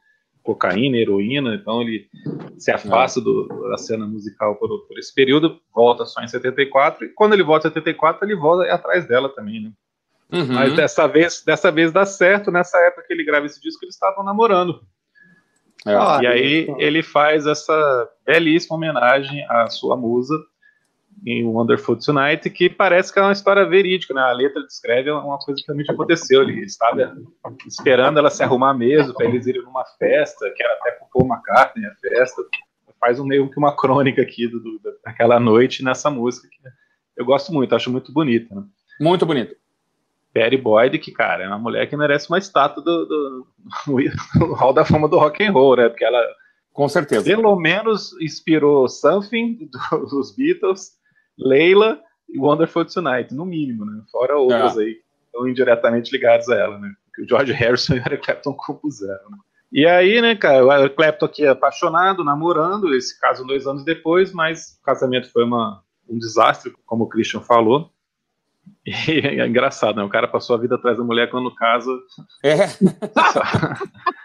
[0.43, 2.07] cocaína, heroína, então ele
[2.57, 7.09] se afasta do, da cena musical por, por, esse período, volta só em 74, e
[7.09, 9.71] quando ele volta em 74, ele volta atrás dela também, né?
[10.31, 10.53] Uhum.
[10.53, 12.51] Mas dessa vez, dessa vez dá certo.
[12.51, 14.81] Nessa época que ele grava esse disco, eles estavam namorando.
[15.85, 16.23] É.
[16.23, 20.35] e aí ele faz essa belíssima homenagem à sua musa
[21.25, 24.21] em Wonderful Tonight, que parece que é uma história verídica, né?
[24.21, 26.41] A letra descreve uma coisa que realmente aconteceu.
[26.41, 27.15] Ele estava
[27.67, 31.31] esperando ela se arrumar mesmo para eles irem numa festa, que era até com Paul
[31.31, 32.41] McCartney a festa.
[32.99, 36.57] Faz um meio que uma crônica aqui do, do, daquela noite nessa música que
[37.17, 38.53] eu gosto muito, acho muito bonita.
[38.53, 38.63] Né?
[38.99, 39.55] Muito bonito.
[40.33, 43.47] Perry Boyd, que, cara, é uma mulher que merece uma estátua do, do,
[43.87, 45.89] do Hall da Fama do Rock and Roll, né?
[45.89, 46.25] Porque ela,
[46.71, 49.69] com certeza, pelo menos inspirou Something
[50.09, 50.91] dos Beatles,
[51.37, 54.01] Leila e Wonderful Tonight, no mínimo, né?
[54.11, 54.81] Fora outras é.
[54.81, 56.91] aí que estão indiretamente ligados a ela, né?
[57.13, 59.29] Que o George Harrison e o Eric Clapton compuseram.
[59.29, 59.37] Né?
[59.71, 63.83] E aí, né, cara, o Eric Clapton aqui é apaixonado, namorando, esse caso dois anos
[63.83, 67.89] depois, mas o casamento foi uma, um desastre, como o Christian falou.
[68.85, 68.91] E
[69.39, 70.03] é engraçado, né?
[70.03, 71.91] O cara passou a vida atrás da mulher quando casa.
[72.43, 72.57] É.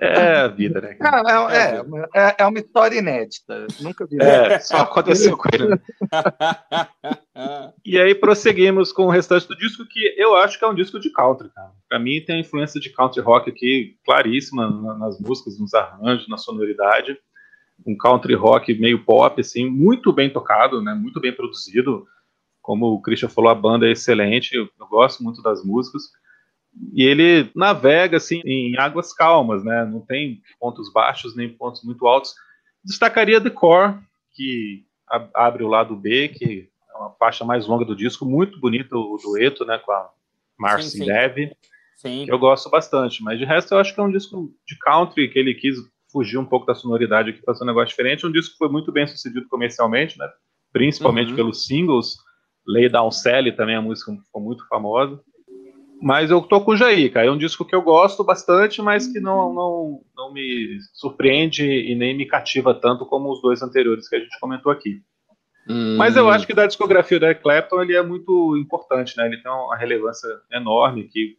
[0.00, 0.96] É a vida, né?
[1.00, 3.66] É, é, é, é, uma história inédita.
[3.80, 4.16] Nunca vi.
[4.20, 5.80] É, só aconteceu com ele.
[7.84, 10.98] E aí prosseguimos com o restante do disco, que eu acho que é um disco
[10.98, 11.70] de country, cara.
[11.88, 14.68] Pra mim tem a influência de country rock aqui claríssima
[14.98, 17.16] nas músicas, nos arranjos, na sonoridade.
[17.86, 20.94] Um country rock meio pop, assim, muito bem tocado, né?
[20.94, 22.04] Muito bem produzido
[22.60, 26.02] como o Christian falou, a banda é excelente, eu, eu gosto muito das músicas.
[26.92, 29.84] E ele navega assim em águas calmas, né?
[29.84, 32.34] Não tem pontos baixos nem pontos muito altos.
[32.84, 33.98] Destacaria The Core,
[34.32, 34.84] que
[35.34, 39.16] abre o lado B, que é uma faixa mais longa do disco, muito bonito o
[39.16, 40.10] dueto, né, com a
[40.58, 41.52] Marcy Dev.
[41.96, 42.26] Sim.
[42.28, 45.38] Eu gosto bastante, mas de resto eu acho que é um disco de country que
[45.38, 45.76] ele quis
[46.10, 48.26] fugir um pouco da sonoridade aqui, fazer um negócio diferente.
[48.26, 50.28] Um disco que foi muito bem sucedido comercialmente, né?
[50.72, 51.36] Principalmente uhum.
[51.36, 52.16] pelos singles.
[52.66, 55.20] Lay Down Sally também a música ficou muito famosa.
[56.00, 57.26] Mas eu tô com o Jair, cara.
[57.26, 61.94] É um disco que eu gosto bastante, mas que não, não, não me surpreende e
[61.94, 65.02] nem me cativa tanto como os dois anteriores que a gente comentou aqui.
[65.68, 65.96] Hum.
[65.96, 69.26] Mas eu acho que da discografia do Eric Clapton ele é muito importante, né?
[69.26, 71.36] Ele tem uma relevância enorme que,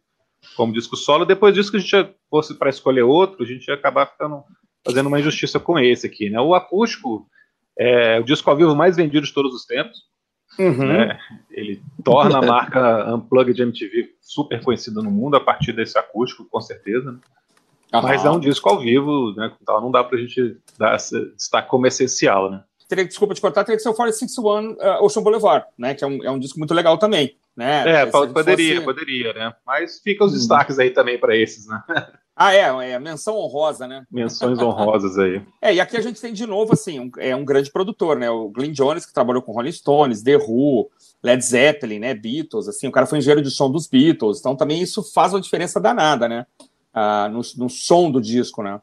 [0.56, 3.74] como disco solo, depois disso que a gente fosse para escolher outro, a gente ia
[3.74, 4.44] acabar ficando,
[4.84, 6.40] fazendo uma injustiça com esse aqui, né?
[6.40, 7.26] O acústico
[7.78, 10.09] é o disco ao vivo mais vendido de todos os tempos.
[10.58, 10.86] Uhum.
[10.86, 11.18] Né?
[11.50, 16.60] Ele torna a marca Unplugged MTV super conhecida no mundo a partir desse acústico, com
[16.60, 17.12] certeza.
[17.12, 17.18] Né?
[17.92, 19.52] Mas é um disco ao vivo, né?
[19.60, 22.62] Então não dá pra gente dar destaque como essencial, né?
[22.88, 25.94] Teria, desculpa te cortar, teria que ser o 461 uh, Ocean Boulevard, né?
[25.94, 27.36] Que é um, é um disco muito legal também.
[27.56, 28.02] Né?
[28.02, 28.84] É, poderia, fosse...
[28.84, 29.52] poderia, né?
[29.66, 30.36] Mas fica os hum.
[30.36, 31.82] destaques aí também para esses, né?
[32.42, 34.06] Ah, é, é, menção honrosa, né?
[34.10, 35.42] Menções honrosas aí.
[35.60, 38.30] É, e aqui a gente tem de novo, assim, um, é um grande produtor, né?
[38.30, 40.90] O Glenn Jones, que trabalhou com Rolling Stones, The Who,
[41.22, 42.14] Led Zeppelin, né?
[42.14, 45.40] Beatles, assim, o cara foi engenheiro de som dos Beatles, então também isso faz uma
[45.42, 46.46] diferença danada, né?
[46.94, 48.80] Ah, no, no som do disco, né?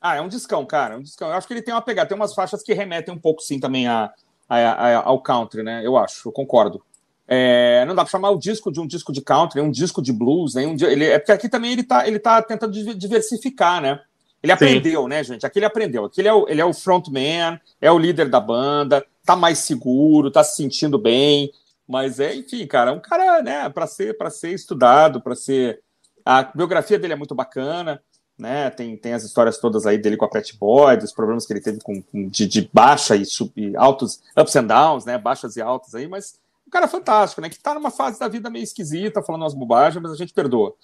[0.00, 1.28] Ah, é um discão, cara, é um discão.
[1.28, 3.60] Eu acho que ele tem uma pegada, tem umas faixas que remetem um pouco, sim,
[3.60, 4.12] também a,
[4.48, 5.86] a, a, ao country, né?
[5.86, 6.82] Eu acho, eu concordo.
[7.30, 10.12] É, não dá para chamar o disco de um disco de country, um disco de
[10.12, 10.66] blues, né?
[10.66, 14.00] Um, ele, é porque aqui também ele está ele tá tentando diversificar, né?
[14.42, 15.08] Ele aprendeu, Sim.
[15.08, 15.44] né, gente?
[15.44, 16.06] Aqui ele aprendeu.
[16.06, 19.58] Aqui ele é, o, ele é o frontman, é o líder da banda, tá mais
[19.58, 21.52] seguro, tá se sentindo bem.
[21.86, 25.80] Mas é, enfim, cara, é um cara, né, para ser, para ser estudado, para ser.
[26.24, 28.00] A biografia dele é muito bacana,
[28.38, 28.70] né?
[28.70, 31.60] Tem, tem as histórias todas aí dele com a Pet Boy, dos problemas que ele
[31.60, 35.18] teve com, com de, de, baixa e, sub, e altos, ups and downs, né?
[35.18, 36.38] Baixas e altas aí, mas
[36.68, 37.48] um cara fantástico, né?
[37.48, 40.74] Que tá numa fase da vida meio esquisita, falando umas bobagens, mas a gente perdoa.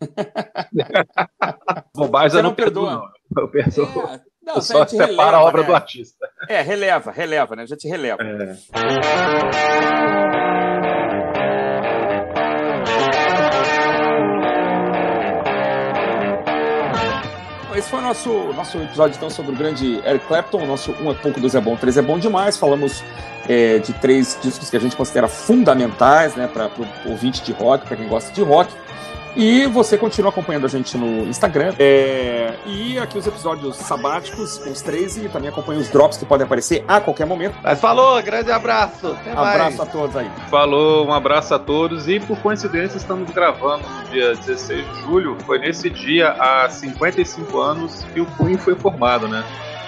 [1.94, 3.12] Bobagem eu não, não perdoa.
[3.36, 3.84] Eu perdoo.
[4.08, 5.66] É, não, só separa releva, a obra né?
[5.68, 6.26] do artista.
[6.48, 7.62] É, releva, releva, né?
[7.64, 8.22] A gente releva.
[8.22, 8.56] É.
[17.76, 20.62] esse foi o nosso, nosso episódio então sobre o grande Eric Clapton.
[20.62, 22.56] O nosso Um é pouco, dois é bom, três é bom demais.
[22.56, 23.02] Falamos
[23.48, 26.70] é, de três discos que a gente considera fundamentais né, para
[27.06, 28.72] o ouvinte de rock, para quem gosta de rock.
[29.36, 31.74] E você continua acompanhando a gente no Instagram.
[31.78, 32.54] É...
[32.66, 36.84] E aqui os episódios sabáticos, os três, e também acompanha os drops que podem aparecer
[36.86, 37.56] a qualquer momento.
[37.62, 39.08] Mas falou, grande abraço.
[39.08, 39.80] Até abraço mais.
[39.80, 40.30] a todos aí.
[40.48, 42.06] Falou, um abraço a todos.
[42.06, 45.36] E por coincidência, estamos gravando no dia 16 de julho.
[45.44, 49.44] Foi nesse dia, há 55 anos, que o Queen foi formado, né?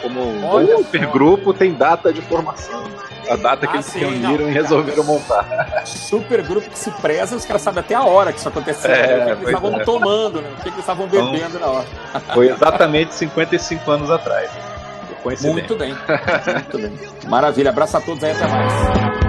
[0.08, 2.84] Como um supergrupo, tem data de formação
[3.30, 5.86] a data que ah, eles se reuniram não, e resolveram cara, montar.
[5.86, 9.06] Super grupo que se preza, os caras sabem até a hora que isso aconteceu, é,
[9.06, 9.32] né?
[9.32, 9.84] o que eles estavam é.
[9.84, 10.48] tomando, né?
[10.56, 11.86] o que eles estavam então, bebendo então, na hora.
[12.34, 14.50] Foi exatamente 55 anos atrás.
[15.42, 16.92] Muito bem, muito bem.
[17.26, 19.25] Maravilha, abraço a todos aí, até mais.